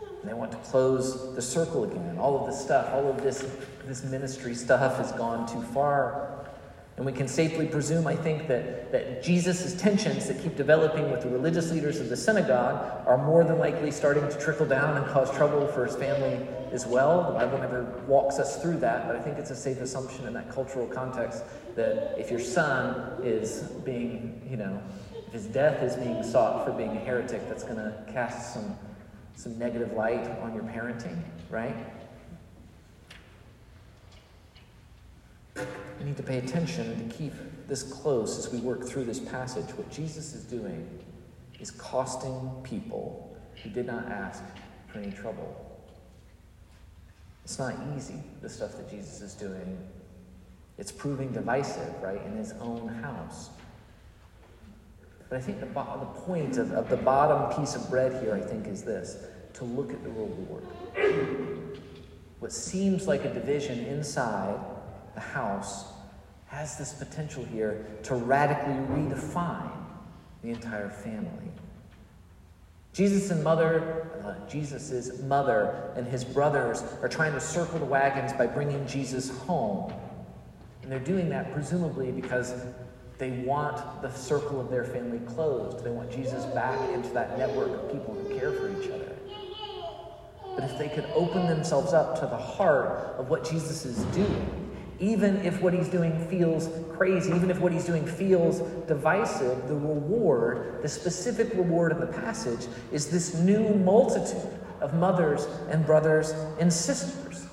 And 0.00 0.28
they 0.28 0.32
want 0.32 0.50
to 0.52 0.58
close 0.58 1.34
the 1.34 1.42
circle 1.42 1.84
again. 1.84 2.16
All 2.18 2.40
of 2.40 2.46
this 2.46 2.58
stuff, 2.58 2.90
all 2.94 3.08
of 3.08 3.22
this, 3.22 3.46
this 3.84 4.02
ministry 4.02 4.54
stuff 4.54 4.96
has 4.96 5.12
gone 5.12 5.46
too 5.46 5.62
far. 5.74 6.37
And 6.98 7.06
we 7.06 7.12
can 7.12 7.28
safely 7.28 7.64
presume, 7.64 8.08
I 8.08 8.16
think, 8.16 8.48
that, 8.48 8.90
that 8.90 9.22
Jesus' 9.22 9.80
tensions 9.80 10.26
that 10.26 10.42
keep 10.42 10.56
developing 10.56 11.12
with 11.12 11.22
the 11.22 11.28
religious 11.28 11.70
leaders 11.70 12.00
of 12.00 12.08
the 12.08 12.16
synagogue 12.16 13.06
are 13.06 13.16
more 13.16 13.44
than 13.44 13.60
likely 13.60 13.92
starting 13.92 14.28
to 14.28 14.40
trickle 14.40 14.66
down 14.66 14.96
and 14.96 15.06
cause 15.06 15.30
trouble 15.30 15.68
for 15.68 15.86
his 15.86 15.94
family 15.94 16.44
as 16.72 16.88
well. 16.88 17.32
The 17.32 17.38
Bible 17.38 17.58
never 17.58 17.84
walks 18.08 18.40
us 18.40 18.60
through 18.60 18.78
that, 18.78 19.06
but 19.06 19.14
I 19.14 19.20
think 19.20 19.38
it's 19.38 19.52
a 19.52 19.56
safe 19.56 19.80
assumption 19.80 20.26
in 20.26 20.32
that 20.32 20.50
cultural 20.50 20.88
context 20.88 21.44
that 21.76 22.18
if 22.18 22.32
your 22.32 22.40
son 22.40 23.22
is 23.22 23.60
being, 23.84 24.44
you 24.50 24.56
know, 24.56 24.82
if 25.24 25.32
his 25.32 25.46
death 25.46 25.80
is 25.84 25.94
being 25.94 26.24
sought 26.24 26.66
for 26.66 26.72
being 26.72 26.96
a 26.96 27.00
heretic, 27.00 27.48
that's 27.48 27.62
going 27.62 27.76
to 27.76 27.94
cast 28.12 28.54
some, 28.54 28.76
some 29.36 29.56
negative 29.56 29.92
light 29.92 30.28
on 30.40 30.52
your 30.52 30.64
parenting, 30.64 31.22
right? 31.48 31.76
We 35.98 36.04
need 36.04 36.16
to 36.16 36.22
pay 36.22 36.38
attention 36.38 37.08
to 37.08 37.14
keep 37.14 37.32
this 37.66 37.82
close 37.82 38.38
as 38.38 38.52
we 38.52 38.60
work 38.60 38.84
through 38.84 39.04
this 39.04 39.18
passage. 39.18 39.66
What 39.76 39.90
Jesus 39.90 40.34
is 40.34 40.44
doing 40.44 40.88
is 41.60 41.70
costing 41.70 42.50
people 42.62 43.36
who 43.62 43.70
did 43.70 43.86
not 43.86 44.06
ask 44.06 44.42
for 44.86 44.98
any 44.98 45.10
trouble. 45.10 45.64
It's 47.44 47.58
not 47.58 47.74
easy, 47.96 48.22
the 48.42 48.48
stuff 48.48 48.76
that 48.76 48.90
Jesus 48.90 49.20
is 49.20 49.34
doing. 49.34 49.78
It's 50.78 50.92
proving 50.92 51.32
divisive, 51.32 51.94
right, 52.02 52.20
in 52.24 52.36
his 52.36 52.52
own 52.60 52.88
house. 52.88 53.50
But 55.28 55.38
I 55.38 55.40
think 55.40 55.60
the, 55.60 55.66
bo- 55.66 55.98
the 55.98 56.20
point 56.20 56.56
of, 56.58 56.72
of 56.72 56.88
the 56.88 56.96
bottom 56.96 57.58
piece 57.58 57.74
of 57.74 57.88
bread 57.90 58.22
here, 58.22 58.34
I 58.34 58.40
think, 58.40 58.66
is 58.66 58.82
this 58.82 59.16
to 59.54 59.64
look 59.64 59.92
at 59.92 60.02
the 60.04 60.10
reward. 60.10 60.64
What 62.38 62.52
seems 62.52 63.08
like 63.08 63.24
a 63.24 63.34
division 63.34 63.80
inside 63.86 64.58
the 65.18 65.24
house 65.24 65.86
has 66.46 66.78
this 66.78 66.92
potential 66.92 67.44
here 67.44 67.84
to 68.04 68.14
radically 68.14 68.74
redefine 68.96 69.72
the 70.42 70.50
entire 70.50 70.88
family. 70.88 71.50
Jesus 72.92 73.32
and 73.32 73.42
mother, 73.42 74.12
uh, 74.24 74.48
Jesus's 74.48 75.20
mother 75.24 75.92
and 75.96 76.06
his 76.06 76.22
brothers 76.24 76.84
are 77.02 77.08
trying 77.08 77.32
to 77.32 77.40
circle 77.40 77.80
the 77.80 77.84
wagons 77.84 78.32
by 78.32 78.46
bringing 78.46 78.86
Jesus 78.86 79.36
home. 79.40 79.92
And 80.82 80.92
they're 80.92 81.00
doing 81.00 81.28
that 81.30 81.52
presumably 81.52 82.12
because 82.12 82.54
they 83.18 83.30
want 83.30 84.00
the 84.00 84.12
circle 84.12 84.60
of 84.60 84.70
their 84.70 84.84
family 84.84 85.18
closed. 85.26 85.82
They 85.84 85.90
want 85.90 86.12
Jesus 86.12 86.44
back 86.46 86.78
into 86.90 87.08
that 87.10 87.36
network 87.36 87.70
of 87.70 87.90
people 87.90 88.14
who 88.14 88.38
care 88.38 88.52
for 88.52 88.68
each 88.80 88.88
other. 88.88 89.16
But 90.54 90.70
if 90.70 90.78
they 90.78 90.88
could 90.88 91.06
open 91.12 91.48
themselves 91.48 91.92
up 91.92 92.14
to 92.20 92.26
the 92.26 92.36
heart 92.36 93.16
of 93.18 93.28
what 93.28 93.48
Jesus 93.48 93.84
is 93.84 93.98
doing, 94.14 94.67
even 95.00 95.36
if 95.44 95.60
what 95.60 95.72
he's 95.72 95.88
doing 95.88 96.26
feels 96.28 96.68
crazy, 96.96 97.30
even 97.30 97.50
if 97.50 97.60
what 97.60 97.72
he's 97.72 97.84
doing 97.84 98.04
feels 98.04 98.60
divisive, 98.86 99.68
the 99.68 99.74
reward, 99.74 100.82
the 100.82 100.88
specific 100.88 101.54
reward 101.54 101.92
in 101.92 102.00
the 102.00 102.06
passage, 102.06 102.66
is 102.90 103.08
this 103.08 103.34
new 103.34 103.74
multitude 103.76 104.58
of 104.80 104.94
mothers 104.94 105.46
and 105.70 105.84
brothers 105.86 106.32
and 106.58 106.72
sisters. 106.72 107.46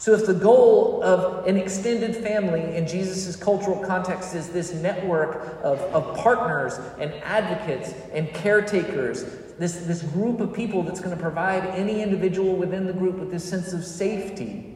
So, 0.00 0.14
if 0.14 0.24
the 0.24 0.32
goal 0.32 1.02
of 1.02 1.46
an 1.46 1.58
extended 1.58 2.16
family 2.16 2.74
in 2.74 2.88
Jesus' 2.88 3.36
cultural 3.36 3.84
context 3.84 4.34
is 4.34 4.48
this 4.48 4.72
network 4.72 5.62
of, 5.62 5.78
of 5.92 6.16
partners 6.16 6.80
and 6.98 7.12
advocates 7.22 7.92
and 8.10 8.32
caretakers, 8.32 9.24
this, 9.58 9.76
this 9.84 10.00
group 10.00 10.40
of 10.40 10.54
people 10.54 10.82
that's 10.82 11.00
going 11.00 11.14
to 11.14 11.22
provide 11.22 11.66
any 11.66 12.00
individual 12.00 12.56
within 12.56 12.86
the 12.86 12.94
group 12.94 13.18
with 13.18 13.30
this 13.30 13.46
sense 13.46 13.74
of 13.74 13.84
safety, 13.84 14.69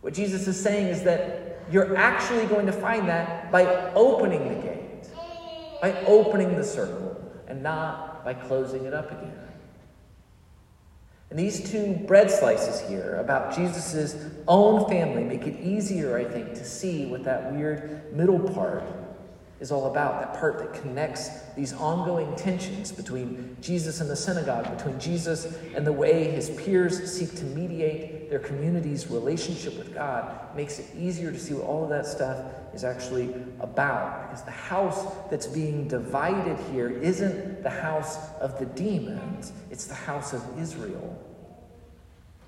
what 0.00 0.14
Jesus 0.14 0.46
is 0.46 0.60
saying 0.60 0.86
is 0.86 1.02
that 1.02 1.62
you're 1.70 1.96
actually 1.96 2.46
going 2.46 2.66
to 2.66 2.72
find 2.72 3.08
that 3.08 3.52
by 3.52 3.92
opening 3.92 4.48
the 4.48 4.62
gate, 4.62 5.08
by 5.80 5.92
opening 6.06 6.56
the 6.56 6.64
circle, 6.64 7.16
and 7.46 7.62
not 7.62 8.24
by 8.24 8.34
closing 8.34 8.84
it 8.84 8.94
up 8.94 9.10
again. 9.10 9.36
And 11.30 11.38
these 11.38 11.70
two 11.70 11.94
bread 12.06 12.28
slices 12.30 12.80
here 12.88 13.16
about 13.16 13.54
Jesus' 13.54 14.16
own 14.48 14.88
family 14.88 15.22
make 15.22 15.46
it 15.46 15.60
easier, 15.60 16.18
I 16.18 16.24
think, 16.24 16.54
to 16.54 16.64
see 16.64 17.06
what 17.06 17.22
that 17.24 17.52
weird 17.52 18.12
middle 18.12 18.40
part 18.40 18.82
is 19.60 19.70
all 19.70 19.90
about 19.90 20.20
that 20.20 20.40
part 20.40 20.58
that 20.58 20.72
connects 20.80 21.28
these 21.54 21.74
ongoing 21.74 22.34
tensions 22.34 22.90
between 22.90 23.56
Jesus 23.60 24.00
and 24.00 24.08
the 24.08 24.16
synagogue, 24.16 24.74
between 24.74 24.98
Jesus 24.98 25.54
and 25.74 25.86
the 25.86 25.92
way 25.92 26.30
his 26.30 26.48
peers 26.50 27.12
seek 27.12 27.34
to 27.36 27.44
mediate 27.44 28.30
their 28.30 28.38
community's 28.38 29.10
relationship 29.10 29.76
with 29.76 29.92
God, 29.92 30.56
makes 30.56 30.78
it 30.78 30.86
easier 30.96 31.30
to 31.30 31.38
see 31.38 31.52
what 31.52 31.64
all 31.64 31.84
of 31.84 31.90
that 31.90 32.06
stuff 32.06 32.42
is 32.72 32.84
actually 32.84 33.34
about. 33.60 34.28
Because 34.28 34.44
the 34.44 34.50
house 34.50 35.12
that's 35.30 35.46
being 35.46 35.86
divided 35.86 36.58
here 36.72 36.88
isn't 36.88 37.62
the 37.62 37.70
house 37.70 38.16
of 38.40 38.58
the 38.58 38.66
demons, 38.66 39.52
it's 39.70 39.86
the 39.86 39.94
house 39.94 40.32
of 40.32 40.42
Israel, 40.58 41.22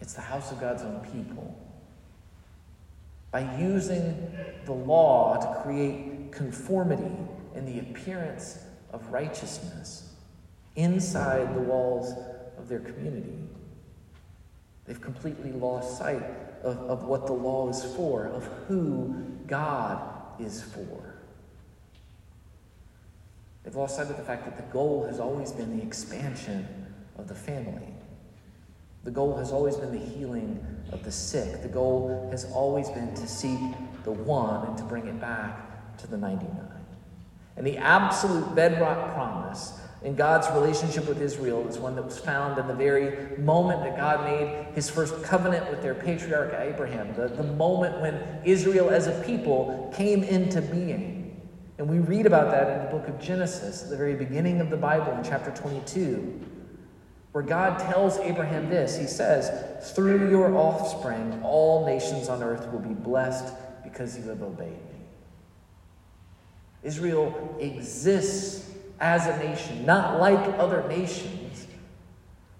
it's 0.01 0.14
the 0.14 0.22
house 0.22 0.51
of 0.51 0.61
God's 0.61 0.83
own 0.83 1.01
people. 1.12 1.55
By 3.33 3.59
using 3.59 4.33
the 4.64 4.73
law 4.73 5.37
to 5.38 5.62
create 5.62 6.31
conformity 6.31 7.16
and 7.55 7.66
the 7.66 7.81
appearance 7.81 8.59
of 8.92 9.11
righteousness 9.12 10.12
inside 10.77 11.55
the 11.55 11.61
walls 11.61 12.14
of 12.59 12.68
their 12.68 12.81
community. 12.81 13.38
They've 14.85 15.01
completely 15.01 15.53
lost 15.53 15.99
sight 15.99 16.23
of, 16.62 16.79
of 16.79 17.05
what 17.05 17.27
the 17.27 17.33
law 17.33 17.68
is 17.68 17.85
for, 17.97 18.27
of 18.27 18.45
who 18.68 19.14
God 19.47 20.01
is 20.40 20.62
for. 20.62 21.14
They've 23.62 23.75
lost 23.75 23.97
sight 23.97 24.11
of 24.11 24.16
the 24.16 24.25
fact 24.25 24.45
that 24.45 24.57
the 24.57 24.73
goal 24.73 25.07
has 25.07 25.21
always 25.21 25.53
been 25.53 25.77
the 25.77 25.83
expansion 25.83 26.66
of 27.16 27.29
the 27.29 27.35
family. 27.35 27.91
The 29.04 29.10
goal 29.10 29.36
has 29.36 29.52
always 29.52 29.76
been 29.76 29.92
the 29.92 29.98
healing 29.98 30.64
of 30.92 31.04
the 31.04 31.10
sick. 31.10 31.62
The 31.62 31.68
goal 31.68 32.28
has 32.30 32.44
always 32.52 32.88
been 32.90 33.14
to 33.14 33.26
seek 33.26 33.58
the 34.04 34.12
one 34.12 34.66
and 34.66 34.78
to 34.78 34.84
bring 34.84 35.06
it 35.06 35.20
back 35.20 35.96
to 35.98 36.06
the 36.06 36.16
99. 36.16 36.50
And 37.56 37.66
the 37.66 37.76
absolute 37.78 38.54
bedrock 38.54 39.12
promise 39.14 39.80
in 40.02 40.16
God's 40.16 40.48
relationship 40.50 41.06
with 41.06 41.20
Israel 41.20 41.66
is 41.68 41.78
one 41.78 41.94
that 41.96 42.04
was 42.04 42.18
found 42.18 42.58
in 42.58 42.66
the 42.66 42.74
very 42.74 43.36
moment 43.38 43.82
that 43.82 43.96
God 43.96 44.24
made 44.24 44.74
his 44.74 44.90
first 44.90 45.22
covenant 45.22 45.70
with 45.70 45.82
their 45.82 45.94
patriarch 45.94 46.54
Abraham, 46.58 47.14
the, 47.14 47.28
the 47.28 47.42
moment 47.42 48.00
when 48.00 48.20
Israel 48.44 48.90
as 48.90 49.06
a 49.06 49.22
people 49.22 49.92
came 49.94 50.24
into 50.24 50.60
being. 50.60 51.40
And 51.78 51.88
we 51.88 51.98
read 51.98 52.26
about 52.26 52.50
that 52.50 52.78
in 52.78 52.84
the 52.84 52.90
book 52.90 53.08
of 53.08 53.20
Genesis, 53.20 53.84
at 53.84 53.90
the 53.90 53.96
very 53.96 54.14
beginning 54.14 54.60
of 54.60 54.70
the 54.70 54.76
Bible, 54.76 55.12
in 55.12 55.24
chapter 55.24 55.50
22, 55.50 56.40
where 57.33 57.45
God 57.45 57.79
tells 57.79 58.18
Abraham 58.18 58.68
this 58.68 58.97
He 58.97 59.07
says, 59.07 59.92
Through 59.95 60.31
your 60.31 60.55
offspring, 60.55 61.40
all 61.42 61.87
nations 61.87 62.29
on 62.29 62.42
earth 62.42 62.71
will 62.71 62.81
be 62.81 62.95
blessed 62.95 63.55
because 63.83 64.16
you 64.16 64.25
have 64.29 64.42
obeyed 64.42 64.71
me. 64.71 64.79
Israel 66.83 67.57
exists 67.61 68.71
as 69.01 69.27
a 69.27 69.38
nation, 69.38 69.85
not 69.85 70.21
like 70.21 70.38
other 70.59 70.87
nations. 70.88 71.66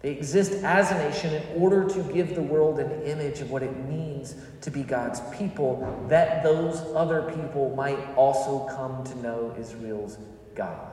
They 0.01 0.11
exist 0.11 0.65
as 0.65 0.91
a 0.91 0.99
nation 0.99 1.35
in 1.35 1.63
order 1.63 1.89
to 1.89 2.03
give 2.13 2.35
the 2.35 2.43
world 2.43 2.81
an 2.81 3.03
image 3.03 3.41
of 3.41 3.51
what 3.53 3.63
it 3.63 3.77
means 3.87 4.35
to 4.63 4.71
be 4.71 4.83
God's 4.83 5.21
people, 5.37 6.05
that 6.09 6.43
those 6.43 6.81
other 6.97 7.23
people 7.23 7.73
might 7.77 7.99
also 8.17 8.67
come 8.75 9.05
to 9.05 9.19
know 9.19 9.55
Israel's 9.57 10.19
God. 10.57 10.92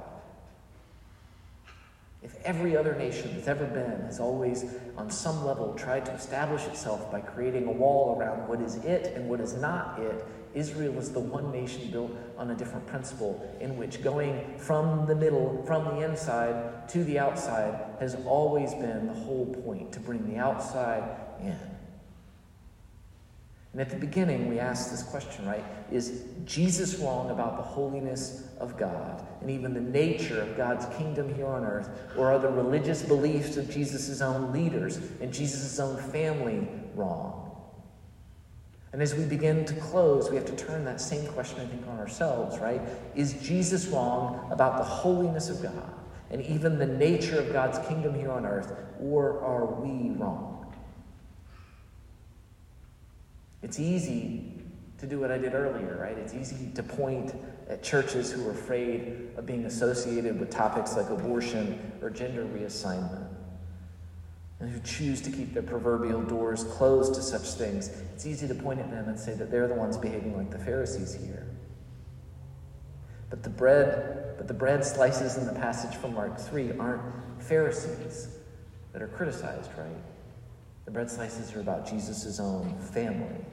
If 2.22 2.36
every 2.44 2.76
other 2.76 2.96
nation 2.96 3.32
that's 3.34 3.48
ever 3.48 3.66
been 3.66 4.02
has 4.02 4.20
always, 4.20 4.66
on 4.98 5.10
some 5.10 5.46
level, 5.46 5.74
tried 5.74 6.06
to 6.08 6.12
establish 6.12 6.66
itself 6.66 7.10
by 7.10 7.22
creating 7.22 7.66
a 7.68 7.72
wall 7.72 8.18
around 8.20 8.48
what 8.50 8.60
is 8.60 8.76
it 8.76 9.14
and 9.16 9.30
what 9.30 9.40
is 9.40 9.54
not 9.54 9.98
it, 10.00 10.26
Israel 10.54 10.98
is 10.98 11.14
the 11.14 11.20
one 11.20 11.50
nation 11.52 11.90
built 11.92 12.12
on 12.38 12.52
a 12.52 12.56
different 12.56 12.86
principle 12.88 13.56
in 13.62 13.78
which 13.78 14.04
going 14.04 14.58
from 14.58 15.06
the 15.06 15.16
middle, 15.16 15.64
from 15.66 15.86
the 15.86 16.02
inside 16.04 16.90
to 16.90 17.06
the 17.06 17.18
outside, 17.18 17.96
has 18.02 18.16
always 18.26 18.74
been 18.74 19.08
the 19.08 19.14
whole 19.14 19.46
point 19.64 19.94
to 19.94 20.02
bring 20.02 20.30
the 20.30 20.38
outside 20.38 21.04
in. 21.40 21.58
And 23.72 23.82
at 23.82 23.90
the 23.92 23.98
beginning, 23.98 24.50
we 24.50 24.60
asked 24.60 24.90
this 24.90 25.04
question, 25.04 25.46
right? 25.46 25.64
Is 25.92 26.24
Jesus 26.44 26.96
wrong 26.96 27.30
about 27.30 27.58
the 27.58 27.64
holiness 27.64 28.48
of 28.60 28.78
God 28.78 29.28
and 29.42 29.50
even 29.52 29.74
the 29.74 29.80
nature 29.80 30.42
of 30.42 30.58
God's 30.58 30.88
kingdom 30.98 31.34
here 31.36 31.46
on 31.46 31.64
earth? 31.64 31.90
Or 32.18 32.32
are 32.32 32.40
the 32.40 32.50
religious 32.50 33.04
beliefs 33.04 33.58
of 33.58 33.70
Jesus' 33.70 34.22
own 34.22 34.52
leaders 34.52 34.98
and 35.22 35.32
Jesus' 35.32 35.80
own 35.80 36.02
family 36.12 36.68
wrong? 36.96 37.46
And 38.92 39.04
as 39.04 39.14
we 39.14 39.24
begin 39.26 39.66
to 39.66 39.76
close, 39.76 40.32
we 40.32 40.36
have 40.36 40.48
to 40.48 40.56
turn 40.56 40.84
that 40.86 41.00
same 41.00 41.28
question, 41.34 41.60
I 41.60 41.68
think, 41.68 41.88
on 41.88 42.00
ourselves, 42.00 42.58
right? 42.58 42.82
Is 43.16 43.34
Jesus 43.34 43.86
wrong 43.88 44.52
about 44.52 44.78
the 44.80 44.84
holiness 44.84 45.48
of 45.50 45.62
God 45.62 45.94
and 46.32 46.42
even 46.42 46.80
the 46.80 46.88
nature 46.88 47.40
of 47.40 47.54
God's 47.54 47.78
kingdom 47.88 48.16
here 48.16 48.32
on 48.32 48.48
earth, 48.48 48.74
or 49.00 49.40
are 49.42 49.66
we 49.66 50.10
wrong? 50.16 50.59
It's 53.62 53.80
easy 53.80 54.54
to 54.98 55.08
do 55.08 55.20
what 55.20 55.32
I 55.32 55.38
did 55.38 55.54
earlier, 55.54 55.98
right? 56.02 56.18
It's 56.18 56.34
easy 56.34 56.72
to 56.76 56.84
point 56.84 57.34
at 57.70 57.84
churches 57.84 58.32
who 58.32 58.48
are 58.48 58.52
afraid 58.52 59.30
of 59.38 59.46
being 59.46 59.66
associated 59.66 60.40
with 60.40 60.50
topics 60.50 60.96
like 60.96 61.10
abortion 61.10 61.94
or 62.02 62.10
gender 62.10 62.46
reassignment 62.46 63.30
and 64.60 64.70
who 64.70 64.80
choose 64.82 65.22
to 65.22 65.32
keep 65.32 65.54
their 65.54 65.64
proverbial 65.64 66.22
doors 66.22 66.66
closed 66.66 67.14
to 67.16 67.22
such 67.22 67.48
things, 67.54 67.90
it's 68.14 68.26
easy 68.26 68.48
to 68.48 68.56
point 68.56 68.80
at 68.80 68.92
them 68.92 69.08
and 69.08 69.18
say 69.18 69.34
that 69.34 69.50
they're 69.50 69.68
the 69.68 69.74
ones 69.74 69.98
behaving 69.98 70.36
like 70.36 70.52
the 70.52 70.60
Pharisees 70.60 71.14
here. 71.14 71.48
But 73.30 73.44
the 73.44 73.50
bread, 73.50 74.36
but 74.38 74.48
the 74.48 74.54
bread 74.54 74.84
slices 74.84 75.38
in 75.38 75.46
the 75.46 75.54
passage 75.54 75.96
from 75.98 76.14
Mark 76.14 76.38
3 76.38 76.78
aren't 76.78 77.02
Pharisees 77.40 78.28
that 78.92 79.02
are 79.02 79.08
criticized, 79.08 79.72
right? 79.78 79.88
The 80.90 80.94
bread 80.94 81.12
slices 81.12 81.56
are 81.56 81.60
about 81.60 81.88
Jesus' 81.88 82.40
own 82.40 82.76
family 82.80 83.46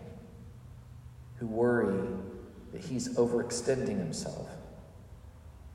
who 1.39 1.47
worry 1.47 2.09
that 2.73 2.81
he's 2.81 3.11
overextending 3.11 3.99
himself, 3.99 4.49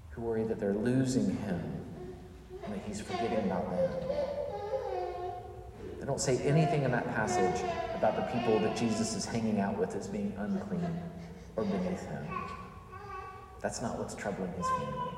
who 0.10 0.24
worry 0.24 0.44
that 0.46 0.60
they're 0.60 0.74
losing 0.74 1.38
him 1.38 1.62
and 2.64 2.74
that 2.74 2.82
he's 2.88 3.00
forgetting 3.00 3.46
about 3.46 3.70
them. 3.70 3.92
They 6.00 6.06
don't 6.08 6.20
say 6.20 6.40
anything 6.40 6.82
in 6.82 6.90
that 6.94 7.06
passage 7.14 7.64
about 7.94 8.16
the 8.16 8.40
people 8.40 8.58
that 8.62 8.76
Jesus 8.76 9.14
is 9.14 9.24
hanging 9.24 9.60
out 9.60 9.78
with 9.78 9.96
as 9.96 10.08
being 10.08 10.34
unclean 10.40 11.00
or 11.58 11.64
beneath 11.64 12.08
him. 12.08 12.26
That's 13.62 13.84
not 13.84 14.00
what's 14.00 14.16
troubling 14.16 14.52
his 14.54 14.66
family. 14.66 15.12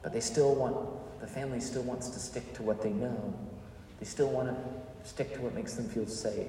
But 0.00 0.12
they 0.12 0.20
still 0.20 0.54
want, 0.54 1.20
the 1.20 1.26
family 1.26 1.58
still 1.58 1.82
wants 1.82 2.08
to 2.10 2.20
stick 2.20 2.54
to 2.54 2.62
what 2.62 2.80
they 2.80 2.92
know. 2.92 3.34
They 3.98 4.06
still 4.06 4.30
want 4.30 4.48
to 4.48 5.08
stick 5.08 5.34
to 5.34 5.40
what 5.40 5.54
makes 5.54 5.74
them 5.74 5.88
feel 5.88 6.06
safe. 6.06 6.48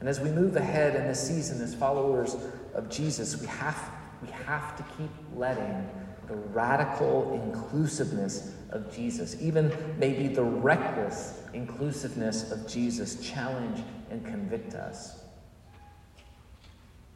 And 0.00 0.08
as 0.08 0.20
we 0.20 0.30
move 0.30 0.56
ahead 0.56 0.96
in 0.96 1.06
this 1.06 1.26
season 1.26 1.62
as 1.62 1.74
followers 1.74 2.36
of 2.74 2.90
Jesus, 2.90 3.40
we 3.40 3.46
have, 3.46 3.90
we 4.22 4.28
have 4.28 4.76
to 4.76 4.82
keep 4.96 5.10
letting 5.34 5.88
the 6.26 6.36
radical 6.36 7.32
inclusiveness 7.44 8.54
of 8.70 8.94
Jesus, 8.94 9.36
even 9.40 9.72
maybe 9.98 10.28
the 10.28 10.42
reckless 10.42 11.40
inclusiveness 11.52 12.50
of 12.50 12.66
Jesus, 12.66 13.20
challenge 13.26 13.82
and 14.10 14.24
convict 14.24 14.74
us. 14.74 15.23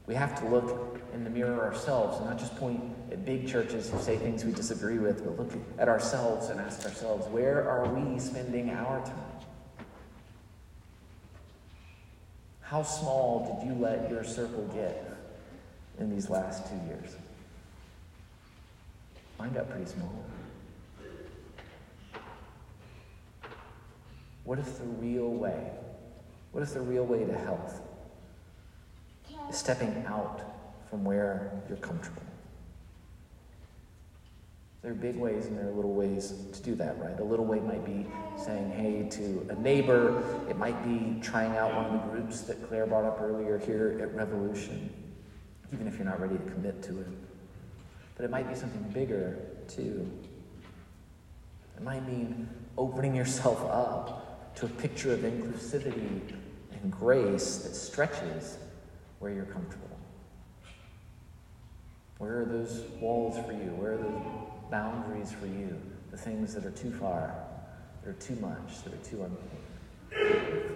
We 0.08 0.14
have 0.14 0.40
to 0.40 0.48
look 0.48 0.98
in 1.12 1.22
the 1.22 1.28
mirror 1.28 1.62
ourselves 1.62 2.16
and 2.16 2.26
not 2.26 2.38
just 2.38 2.56
point 2.56 2.80
at 3.12 3.26
big 3.26 3.46
churches 3.46 3.90
who 3.90 4.00
say 4.00 4.16
things 4.16 4.42
we 4.42 4.52
disagree 4.52 4.98
with, 4.98 5.22
but 5.22 5.38
look 5.38 5.52
at 5.78 5.86
ourselves 5.86 6.48
and 6.48 6.58
ask 6.58 6.82
ourselves, 6.86 7.26
where 7.26 7.68
are 7.68 7.86
we 7.92 8.18
spending 8.18 8.70
our 8.70 9.04
time? 9.04 9.84
How 12.62 12.82
small 12.82 13.60
did 13.60 13.68
you 13.68 13.74
let 13.74 14.10
your 14.10 14.24
circle 14.24 14.64
get 14.74 15.14
in 15.98 16.08
these 16.08 16.30
last 16.30 16.66
two 16.66 16.76
years? 16.86 17.14
Mine 19.38 19.52
got 19.52 19.68
pretty 19.68 19.90
small. 19.90 20.24
What 24.44 24.58
if 24.58 24.78
the 24.78 24.84
real 24.84 25.28
way, 25.28 25.70
what 26.52 26.62
if 26.62 26.72
the 26.72 26.80
real 26.80 27.04
way 27.04 27.26
to 27.26 27.36
health 27.36 27.82
stepping 29.50 30.04
out 30.06 30.40
from 30.88 31.04
where 31.04 31.52
you're 31.68 31.78
comfortable? 31.78 32.22
There 34.82 34.92
are 34.92 34.94
big 34.94 35.16
ways 35.16 35.46
and 35.46 35.58
there 35.58 35.68
are 35.68 35.72
little 35.72 35.94
ways 35.94 36.32
to 36.52 36.62
do 36.62 36.74
that, 36.76 36.98
right? 37.00 37.18
A 37.18 37.24
little 37.24 37.44
way 37.44 37.58
might 37.58 37.84
be 37.84 38.06
saying 38.36 38.70
hey 38.70 39.08
to 39.10 39.46
a 39.50 39.54
neighbor. 39.60 40.22
It 40.48 40.56
might 40.56 40.82
be 40.84 41.20
trying 41.20 41.56
out 41.56 41.74
one 41.74 41.86
of 41.86 41.92
the 41.92 42.08
groups 42.08 42.42
that 42.42 42.66
Claire 42.68 42.86
brought 42.86 43.04
up 43.04 43.20
earlier 43.20 43.58
here 43.58 43.98
at 44.00 44.14
Revolution, 44.14 44.88
even 45.72 45.88
if 45.88 45.96
you're 45.96 46.06
not 46.06 46.20
ready 46.20 46.36
to 46.36 46.50
commit 46.52 46.80
to 46.84 47.00
it. 47.00 47.08
But 48.16 48.24
it 48.24 48.30
might 48.30 48.48
be 48.48 48.54
something 48.54 48.82
bigger, 48.94 49.38
too. 49.66 50.08
It 51.76 51.82
might 51.82 52.06
mean 52.08 52.48
opening 52.76 53.14
yourself 53.14 53.64
up 53.64 54.54
to 54.56 54.66
a 54.66 54.68
picture 54.68 55.12
of 55.12 55.20
inclusivity 55.20 56.20
and 56.72 56.90
grace 56.90 57.58
that 57.58 57.74
stretches 57.74 58.58
where 59.18 59.32
you're 59.32 59.44
comfortable. 59.44 59.88
Where 62.18 62.40
are 62.40 62.44
those 62.44 62.82
walls 63.00 63.38
for 63.46 63.52
you? 63.52 63.70
Where 63.76 63.92
are 63.92 63.98
those 63.98 64.22
boundaries 64.70 65.32
for 65.32 65.46
you? 65.46 65.80
The 66.10 66.16
things 66.16 66.54
that 66.54 66.64
are 66.64 66.70
too 66.70 66.90
far, 66.92 67.34
that 68.02 68.10
are 68.10 68.14
too 68.14 68.36
much, 68.36 68.82
that 68.84 68.92
are 68.92 69.04
too 69.04 69.24
unclean. 69.24 70.74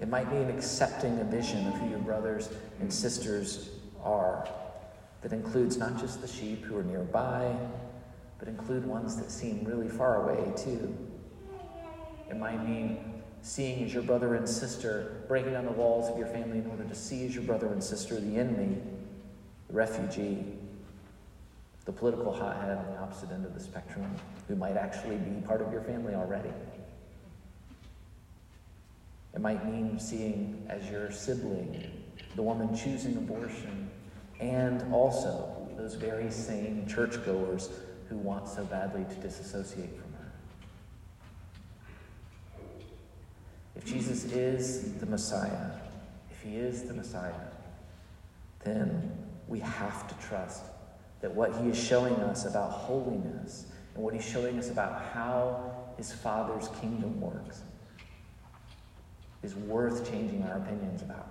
It 0.00 0.08
might 0.08 0.30
mean 0.30 0.50
accepting 0.50 1.18
a 1.20 1.24
vision 1.24 1.66
of 1.68 1.74
who 1.74 1.88
your 1.88 2.00
brothers 2.00 2.50
and 2.80 2.92
sisters 2.92 3.70
are 4.02 4.46
that 5.22 5.32
includes 5.32 5.78
not 5.78 5.98
just 5.98 6.20
the 6.20 6.28
sheep 6.28 6.64
who 6.64 6.76
are 6.76 6.84
nearby, 6.84 7.56
but 8.38 8.48
include 8.48 8.84
ones 8.84 9.16
that 9.16 9.30
seem 9.30 9.64
really 9.64 9.88
far 9.88 10.28
away 10.28 10.52
too. 10.56 10.94
It 12.28 12.36
might 12.36 12.62
mean 12.66 13.15
seeing 13.46 13.84
as 13.84 13.94
your 13.94 14.02
brother 14.02 14.34
and 14.34 14.48
sister, 14.48 15.22
breaking 15.28 15.52
down 15.52 15.64
the 15.64 15.70
walls 15.70 16.10
of 16.10 16.18
your 16.18 16.26
family 16.26 16.58
in 16.58 16.66
order 16.66 16.82
to 16.82 16.94
see 16.96 17.24
as 17.24 17.34
your 17.34 17.44
brother 17.44 17.68
and 17.68 17.82
sister 17.82 18.18
the 18.18 18.36
enemy, 18.36 18.76
the 19.68 19.72
refugee, 19.72 20.44
the 21.84 21.92
political 21.92 22.32
hothead 22.32 22.76
on 22.76 22.86
the 22.86 22.98
opposite 22.98 23.30
end 23.30 23.46
of 23.46 23.54
the 23.54 23.60
spectrum, 23.60 24.12
who 24.48 24.56
might 24.56 24.76
actually 24.76 25.16
be 25.16 25.40
part 25.46 25.62
of 25.62 25.72
your 25.72 25.82
family 25.82 26.12
already. 26.14 26.50
It 29.32 29.40
might 29.40 29.64
mean 29.64 30.00
seeing 30.00 30.66
as 30.68 30.90
your 30.90 31.12
sibling 31.12 31.88
the 32.34 32.42
woman 32.42 32.76
choosing 32.76 33.16
abortion 33.16 33.88
and 34.40 34.92
also 34.92 35.68
those 35.76 35.94
very 35.94 36.32
same 36.32 36.84
churchgoers 36.88 37.70
who 38.08 38.16
want 38.16 38.48
so 38.48 38.64
badly 38.64 39.04
to 39.04 39.14
disassociate 39.20 39.90
from 39.90 40.12
her. 40.14 40.32
Jesus 43.86 44.24
is 44.24 44.94
the 44.94 45.06
Messiah, 45.06 45.70
if 46.30 46.42
he 46.42 46.56
is 46.56 46.82
the 46.82 46.92
Messiah, 46.92 47.32
then 48.64 49.16
we 49.46 49.60
have 49.60 50.08
to 50.08 50.26
trust 50.26 50.64
that 51.20 51.32
what 51.32 51.54
he 51.56 51.68
is 51.68 51.82
showing 51.82 52.14
us 52.14 52.46
about 52.46 52.72
holiness 52.72 53.66
and 53.94 54.02
what 54.02 54.12
he's 54.12 54.28
showing 54.28 54.58
us 54.58 54.70
about 54.70 55.02
how 55.14 55.72
his 55.96 56.12
Father's 56.12 56.68
kingdom 56.80 57.20
works 57.20 57.62
is 59.44 59.54
worth 59.54 60.10
changing 60.10 60.42
our 60.42 60.56
opinions 60.58 61.02
about. 61.02 61.28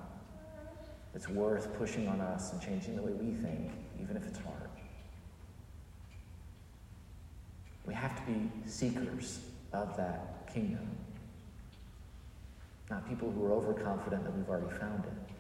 It's 1.14 1.28
worth 1.28 1.78
pushing 1.78 2.08
on 2.08 2.22
us 2.22 2.54
and 2.54 2.62
changing 2.62 2.96
the 2.96 3.02
way 3.02 3.12
we 3.12 3.34
think, 3.34 3.72
even 4.02 4.16
if 4.16 4.26
it's 4.26 4.40
hard. 4.40 4.70
We 7.86 7.94
have 7.94 8.16
to 8.16 8.32
be 8.32 8.50
seekers 8.66 9.40
of 9.74 9.96
that 9.98 10.52
kingdom, 10.54 10.90
not 12.90 13.08
people 13.08 13.32
who 13.32 13.46
are 13.46 13.54
overconfident 13.54 14.24
that 14.24 14.36
we've 14.36 14.50
already 14.50 14.76
found 14.78 15.06
it. 15.06 15.36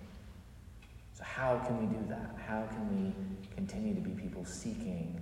So, 1.14 1.24
how 1.24 1.58
can 1.66 1.80
we 1.80 1.86
do 1.86 2.06
that? 2.10 2.36
How 2.46 2.68
can 2.68 2.90
we 2.96 3.56
continue 3.56 3.96
to 3.96 4.02
be 4.02 4.12
people 4.12 4.44
seeking 4.46 5.22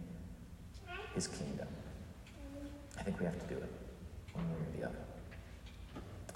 his 1.13 1.27
kingdom? 1.27 1.67
I 2.97 3.03
think 3.03 3.19
we 3.19 3.25
have 3.25 3.39
to 3.39 3.53
do 3.53 3.59
it 3.59 3.71
one 4.33 4.45
way 4.49 4.55
or 4.55 4.79
the 4.79 4.87
other. 4.87 5.02